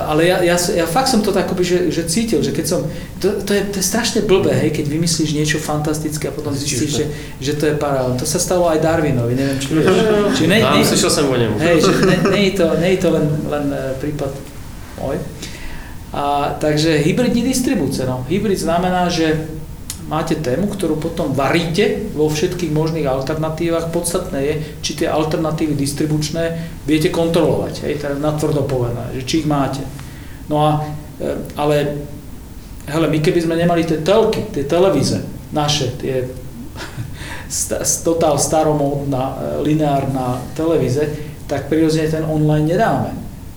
[0.07, 2.81] ale ja, ja, ja fakt som to tak akoby, že, že cítil, že keď som,
[3.19, 7.03] to, to, je, to je strašne blbé, hej, keď vymyslíš niečo fantastické a potom zistíš,
[7.03, 7.07] že,
[7.41, 8.15] že to je paralel.
[8.21, 9.97] To sa stalo aj Darwinovi, neviem, či vieš.
[10.37, 11.57] Či ne, ne, slyšel som o nemu.
[11.59, 14.33] Hej, že ne, ne, je to, ne je to len, len e, prípad
[15.01, 15.17] môj.
[16.15, 18.05] A, takže hybridní distribúce.
[18.07, 18.23] No.
[18.29, 19.49] Hybrid znamená, že
[20.15, 23.91] máte tému, ktorú potom varíte vo všetkých možných alternatívach.
[23.91, 29.49] Podstatné je, či tie alternatívy distribučné viete kontrolovať, hej, teda natvrdo povedané, že či ich
[29.51, 29.83] máte.
[30.47, 30.71] No a,
[31.19, 31.27] e,
[31.59, 31.75] ale
[32.87, 36.31] hele, my keby sme nemali tie telky, tie televíze, naše, tie
[38.09, 39.35] totál staromódna, e,
[39.67, 41.11] lineárna televíze,
[41.51, 43.11] tak prirodzene ten online nedáme.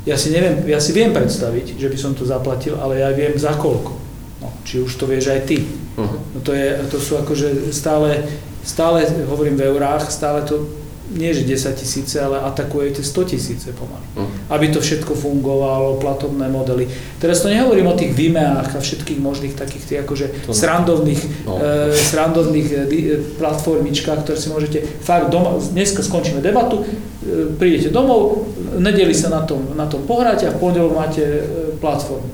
[0.08, 3.36] Ja si, neviem, ja si viem predstaviť, že by som to zaplatil, ale ja viem
[3.36, 3.92] za koľko.
[4.40, 5.68] No, či už to vieš aj ty.
[5.98, 6.18] Uh-huh.
[6.36, 8.22] No to, je, to sú akože stále,
[8.62, 10.70] stále, hovorím v eurách, stále to
[11.08, 14.04] nie že 10 tisíce, ale atakujete 100 tisíce pomaly.
[14.16, 14.28] Uh-huh.
[14.52, 16.88] Aby to všetko fungovalo, platobné modely.
[17.18, 21.58] Teraz to nehovorím o tých Vimeách a všetkých možných takých tých akože to srandovných, no.
[21.64, 27.88] e, srandovných e, e, platformičkách, ktoré si môžete fakt doma, dneska skončíme debatu, e, prídete
[27.88, 31.42] domov, nedeli sa na tom, na tom pohráte a v pondelok máte e,
[31.80, 32.30] platformu.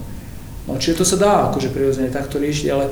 [0.65, 2.87] No, čiže to sa dá akože prirodzene takto riešiť, ale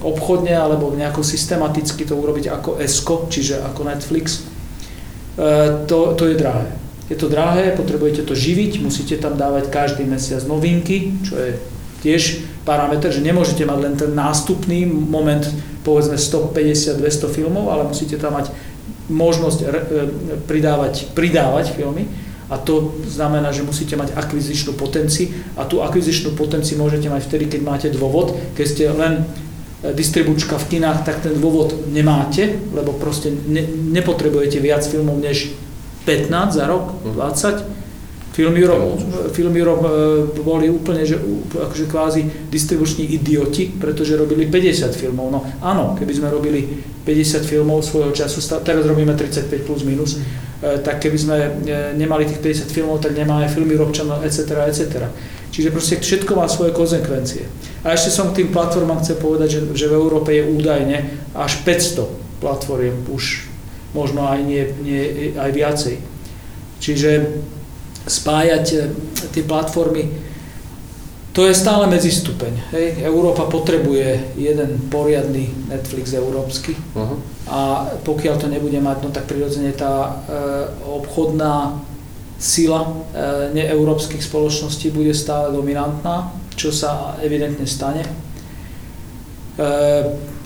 [0.00, 6.36] obchodne alebo nejako systematicky to urobiť ako ESCO, čiže ako Netflix, eh, to, to je
[6.40, 6.72] drahé.
[7.12, 11.60] Je to drahé, potrebujete to živiť, musíte tam dávať každý mesiac novinky, čo je
[12.00, 15.44] tiež parameter, že nemôžete mať len ten nástupný moment,
[15.84, 18.48] povedzme 150-200 filmov, ale musíte tam mať
[19.12, 19.68] možnosť eh,
[20.48, 22.08] pridávať, pridávať filmy
[22.50, 27.44] a to znamená, že musíte mať akvizičnú potenciu a tú akvizičnú potenciu môžete mať vtedy,
[27.48, 28.36] keď máte dôvod.
[28.52, 29.24] Keď ste len
[29.80, 33.64] e, distribučka v kinách, tak ten dôvod nemáte, lebo proste ne,
[33.96, 35.56] nepotrebujete viac filmov než
[36.04, 37.83] 15 za rok, 20.
[38.34, 38.98] Film Europe,
[39.30, 41.22] Film Europe e, boli úplne, že
[41.54, 45.30] akože kvázi distribuční idioti, pretože robili 50 filmov.
[45.30, 46.66] No áno, keby sme robili
[47.06, 51.48] 50 filmov svojho času, teraz robíme 35 plus minus, e, tak keby sme e,
[51.94, 54.82] nemali tých 50 filmov, tak nemáme filmy Robčanov, etc., etc.
[55.54, 57.46] Čiže proste všetko má svoje konsekvencie.
[57.86, 61.06] A ešte som k tým platformám chcel povedať, že, že v Európe je údajne
[61.38, 63.46] až 500 platform, už
[63.94, 65.02] možno aj, nie, nie,
[65.38, 65.96] aj viacej.
[66.82, 67.10] Čiže
[68.04, 68.78] spájať e,
[69.32, 70.08] tie platformy,
[71.34, 72.70] to je stále medzistupeň.
[72.70, 72.86] Hej.
[73.02, 77.18] Európa potrebuje jeden poriadny Netflix európsky uh-huh.
[77.50, 80.10] a pokiaľ to nebude mať, no tak prirodzene tá e,
[80.86, 81.82] obchodná
[82.38, 82.90] sila e,
[83.50, 88.06] neeurópskych spoločností bude stále dominantná, čo sa evidentne stane.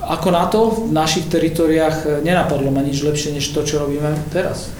[0.01, 4.73] ako na to v našich teritoriách nenapadlo ma nič lepšie, než to, čo robíme teraz.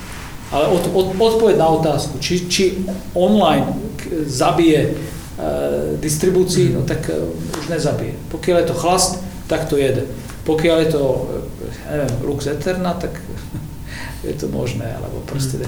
[0.49, 2.63] Ale od, od, odpoveď na otázku, či, či
[3.13, 3.69] online
[4.25, 4.91] zabije e,
[6.01, 7.21] distribúcii, no tak e,
[7.61, 8.17] už nezabije.
[8.33, 10.09] Pokiaľ je to chlast, tak to jede.
[10.49, 13.13] Pokiaľ je to, e, neviem, lux eterna, tak
[14.27, 15.61] je to možné, alebo proste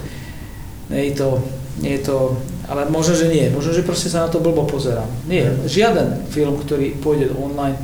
[0.89, 1.29] nie je to,
[1.77, 2.36] nie je to,
[2.67, 5.07] ale možno, že nie, možno, že proste sa na to blbo pozerám.
[5.29, 7.77] Nie, žiaden film, ktorý pôjde online,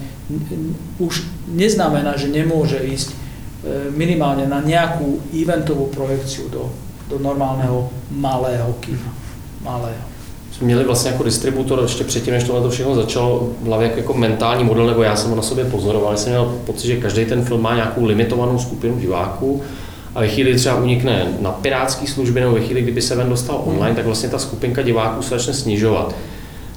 [1.00, 3.16] už neznamená, že nemôže ísť e,
[3.96, 6.68] minimálne na nejakú eventovú projekciu do,
[7.10, 9.14] do normálneho malého kina.
[9.62, 10.04] Malého.
[10.52, 14.14] Jsme měli vlastně jako distributor ještě předtím, než tohle to všechno začalo, v hlavě jako
[14.14, 17.46] mentální model, nebo já jsem ho na sobě pozoroval, jsem měl pocit, že každý ten
[17.46, 19.62] film má nějakou limitovanou skupinu diváků,
[20.16, 23.62] a ve chvíli třeba unikne na pirátské služby nebo ve chvíli, kdyby se ven dostal
[23.66, 26.16] online, tak vlastně ta skupinka diváků se začne snižovat.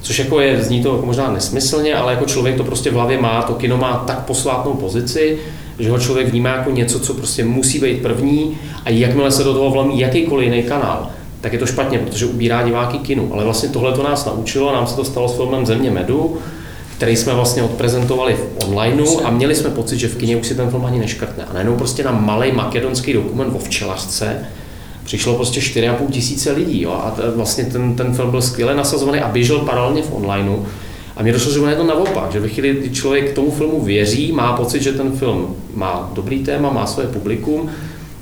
[0.03, 3.43] Což jako je, zní to možná nesmyslně, ale jako člověk to prostě v hlavě má,
[3.43, 5.39] to kino má tak posvátnou pozici,
[5.81, 9.55] že ho člověk vnímá jako něco, co prostě musí být první a jakmile se do
[9.55, 11.11] toho vlamí jakýkoliv jiný kanál,
[11.41, 13.31] tak je to špatně, protože ubírá diváky kinu.
[13.33, 16.39] Ale vlastně tohle to nás naučilo, nám se to stalo s filmem Země medu,
[16.97, 20.55] který jsme vlastně odprezentovali v onlineu a měli jsme pocit, že v kině už si
[20.55, 21.45] ten film ani neškrtne.
[21.45, 24.47] A najednou prostě na malý makedonský dokument o včelařce
[25.05, 26.83] přišlo prostě 4,5 tisíce lidí.
[26.83, 26.91] Jo?
[26.93, 30.67] A vlastně ten, ten film byl skvěle nasazovaný a běžel paralelně v onlineu.
[31.21, 34.33] A mě došlo, že je to naopak, že ve chvíli, kdy člověk tomu filmu věří,
[34.33, 37.71] má pocit, že ten film má dobrý téma, má své publikum,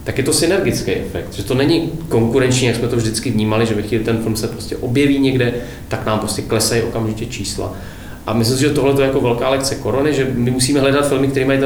[0.05, 3.75] tak je to synergický efekt, že to není konkurenční, jak jsme to vždycky vnímali, že
[3.75, 5.55] ve chvíli ten film se prostě objeví někde,
[5.89, 7.73] tak nám prostě klesají okamžitě čísla.
[8.27, 11.29] A myslím si, že tohle je jako velká lekce korony, že my musíme hledat filmy,
[11.29, 11.61] které mají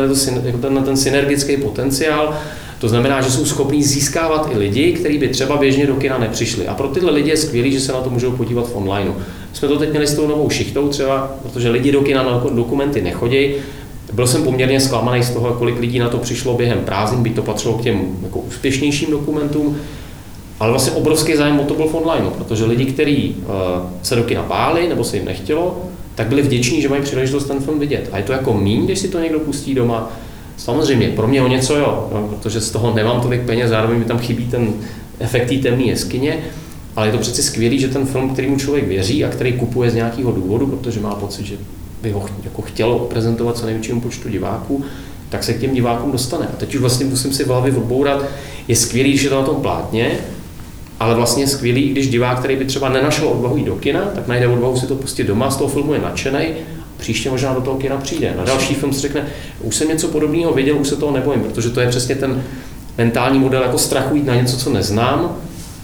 [0.61, 2.39] ten, ten synergický potenciál.
[2.79, 6.69] To znamená, že jsou schopní získávat i lidi, kteří by třeba běžně do kina nepřišli.
[6.69, 9.13] A pro tyhle lidi je skvělé, že se na to můžou podívat v onlineu.
[9.53, 13.03] Jsme to teď měli s tou novou šichtou třeba, protože lidi do kina na dokumenty
[13.03, 13.49] nechodí.
[14.13, 17.43] Byl jsem poměrně zklamaný z toho, kolik lidí na to přišlo během prázdnin, by to
[17.43, 19.77] patřilo k těm jako úspěšnějším dokumentům.
[20.61, 23.55] Ale vlastně obrovský zájem o to byl v onlineu, protože lidi, kteří uh,
[24.03, 25.83] se do kina báli nebo se jim nechtělo,
[26.15, 28.09] tak byli vděční, že mají příležitost ten film vidět.
[28.13, 30.11] A je to jako míň, když si to někdo pustí doma.
[30.57, 34.05] Samozřejmě, pro mě o něco jo, no, protože z toho nemám tolik peněz, zároveň mi
[34.05, 34.73] tam chybí ten
[35.19, 36.39] efekt té temné jeskyně,
[36.97, 39.95] ale je to přeci skvělý, že ten film, kterýmu člověk věří a který kupuje z
[39.95, 41.57] nějakého důvodu, protože má pocit, že
[42.03, 44.85] by ho jako chtělo prezentovat co největšímu počtu diváků,
[45.29, 46.47] tak se k těm divákům dostane.
[46.47, 48.25] A teď už vlastně musím si v hlavě odbourat,
[48.69, 50.19] je skvělý, že to na tom plátně,
[51.01, 54.49] ale vlastně skvělý, když divák, který by třeba nenašel odvahu jít do kina, tak najde
[54.49, 56.47] odvahu si to pustit doma, z toho filmu je nadšený,
[56.97, 58.35] příště možná do toho kina přijde.
[58.37, 59.27] Na další film si řekne,
[59.61, 62.43] už jsem něco podobného viděl, už se toho nebojím, protože to je přesně ten
[62.99, 65.37] mentální model, jako strachu jít na něco, co neznám,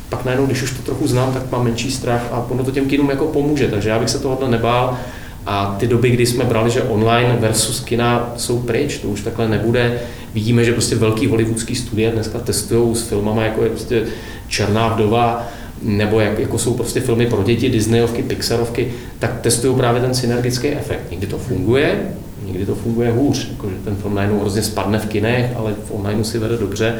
[0.08, 2.88] pak najednou, když už to trochu znám, tak mám menší strach a ono to těm
[2.88, 4.98] kinům jako pomůže, takže já bych se tohohle nebál.
[5.46, 9.48] A ty doby, kdy jsme brali, že online versus kina jsou pryč, to už takhle
[9.48, 10.00] nebude.
[10.34, 14.02] Vidíme, že prostě velký hollywoodský studie dneska testují s filmama, jako je prostě
[14.48, 15.48] Černá vdova,
[15.82, 20.68] nebo jak, jako jsou prostě filmy pro děti, Disneyovky, Pixarovky, tak testují právě ten synergický
[20.68, 21.10] efekt.
[21.10, 22.00] Někdy to funguje,
[22.46, 25.90] někdy to funguje hůř, jako, že ten film najednou hrozně spadne v kinech, ale v
[25.90, 26.94] onlineu si vede dobře.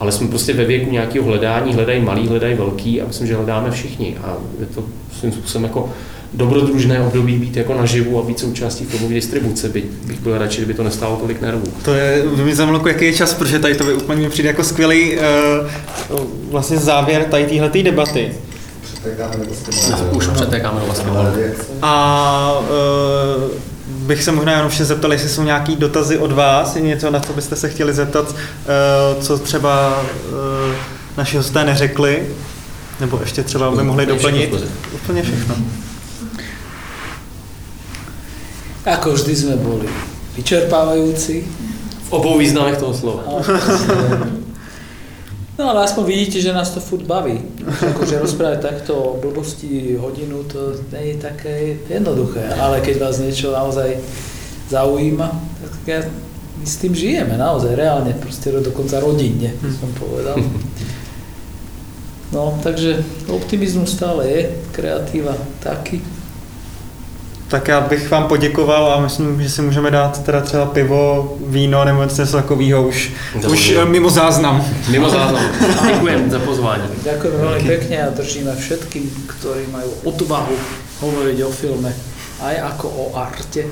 [0.00, 3.70] Ale jsme prostě ve věku nějakého hledání, hledají malý, hledají velký a myslím, že hledáme
[3.70, 4.16] všichni.
[4.22, 4.84] A je to
[5.20, 5.92] svým způsobem jako
[6.34, 10.74] dobrodružné období být jako naživu a být součástí filmové distribuce, byť bych byl radši, kdyby
[10.74, 11.64] to nestálo tolik nervů.
[11.84, 15.16] To je, mi zajímalo, jaký je čas, protože tady to by úplně přijde jako skvělý
[15.16, 16.20] uh,
[16.50, 18.32] vlastně závěr tady téhle debaty.
[20.12, 21.10] Už přetékáme vlastně.
[21.82, 23.69] A uh,
[24.00, 27.32] bych se možná jenom ještě zeptal, jestli jsou nějaký dotazy od vás, něco, na co
[27.32, 30.74] byste se chtěli zeptat, uh, co třeba uh,
[31.16, 32.26] naši hosté neřekli,
[33.00, 34.54] nebo ještě třeba by mohli doplnit.
[34.92, 35.54] Úplně všechno.
[38.80, 39.84] Ako vždy sme boli
[40.36, 41.44] vyčerpávajúci.
[42.08, 43.22] V obou významech toho slova.
[45.60, 47.36] No ale aspoň vidíte, že nás to furt baví.
[47.68, 52.48] Akože rozprávať takto o blbosti hodinu, to nie je také jednoduché.
[52.56, 54.00] Ale keď vás niečo naozaj
[54.72, 55.28] zaujíma,
[55.60, 56.00] tak ja,
[56.56, 60.40] my s tým žijeme naozaj, reálne, proste dokonca rodinne, som povedal.
[62.32, 64.40] No, takže optimizmus stále je,
[64.72, 66.00] kreatíva taky.
[67.50, 71.84] Tak já bych vám poděkoval a myslím, že si můžeme dát teda třeba pivo, víno
[71.84, 73.12] nebo něco takového už,
[73.48, 74.64] už eh, mimo záznam.
[74.88, 75.42] Mimo záznam.
[75.86, 76.82] Děkujem za pozvání.
[77.02, 80.54] Ďakujem veľmi pekne a držíme všetkým, ktorí majú odvahu
[81.02, 81.90] hovoriť o filme
[82.38, 83.66] aj ako o arte.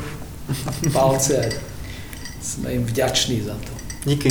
[0.92, 1.54] Palce.
[2.42, 3.72] Sme im vďační za to.
[4.04, 4.30] Díky.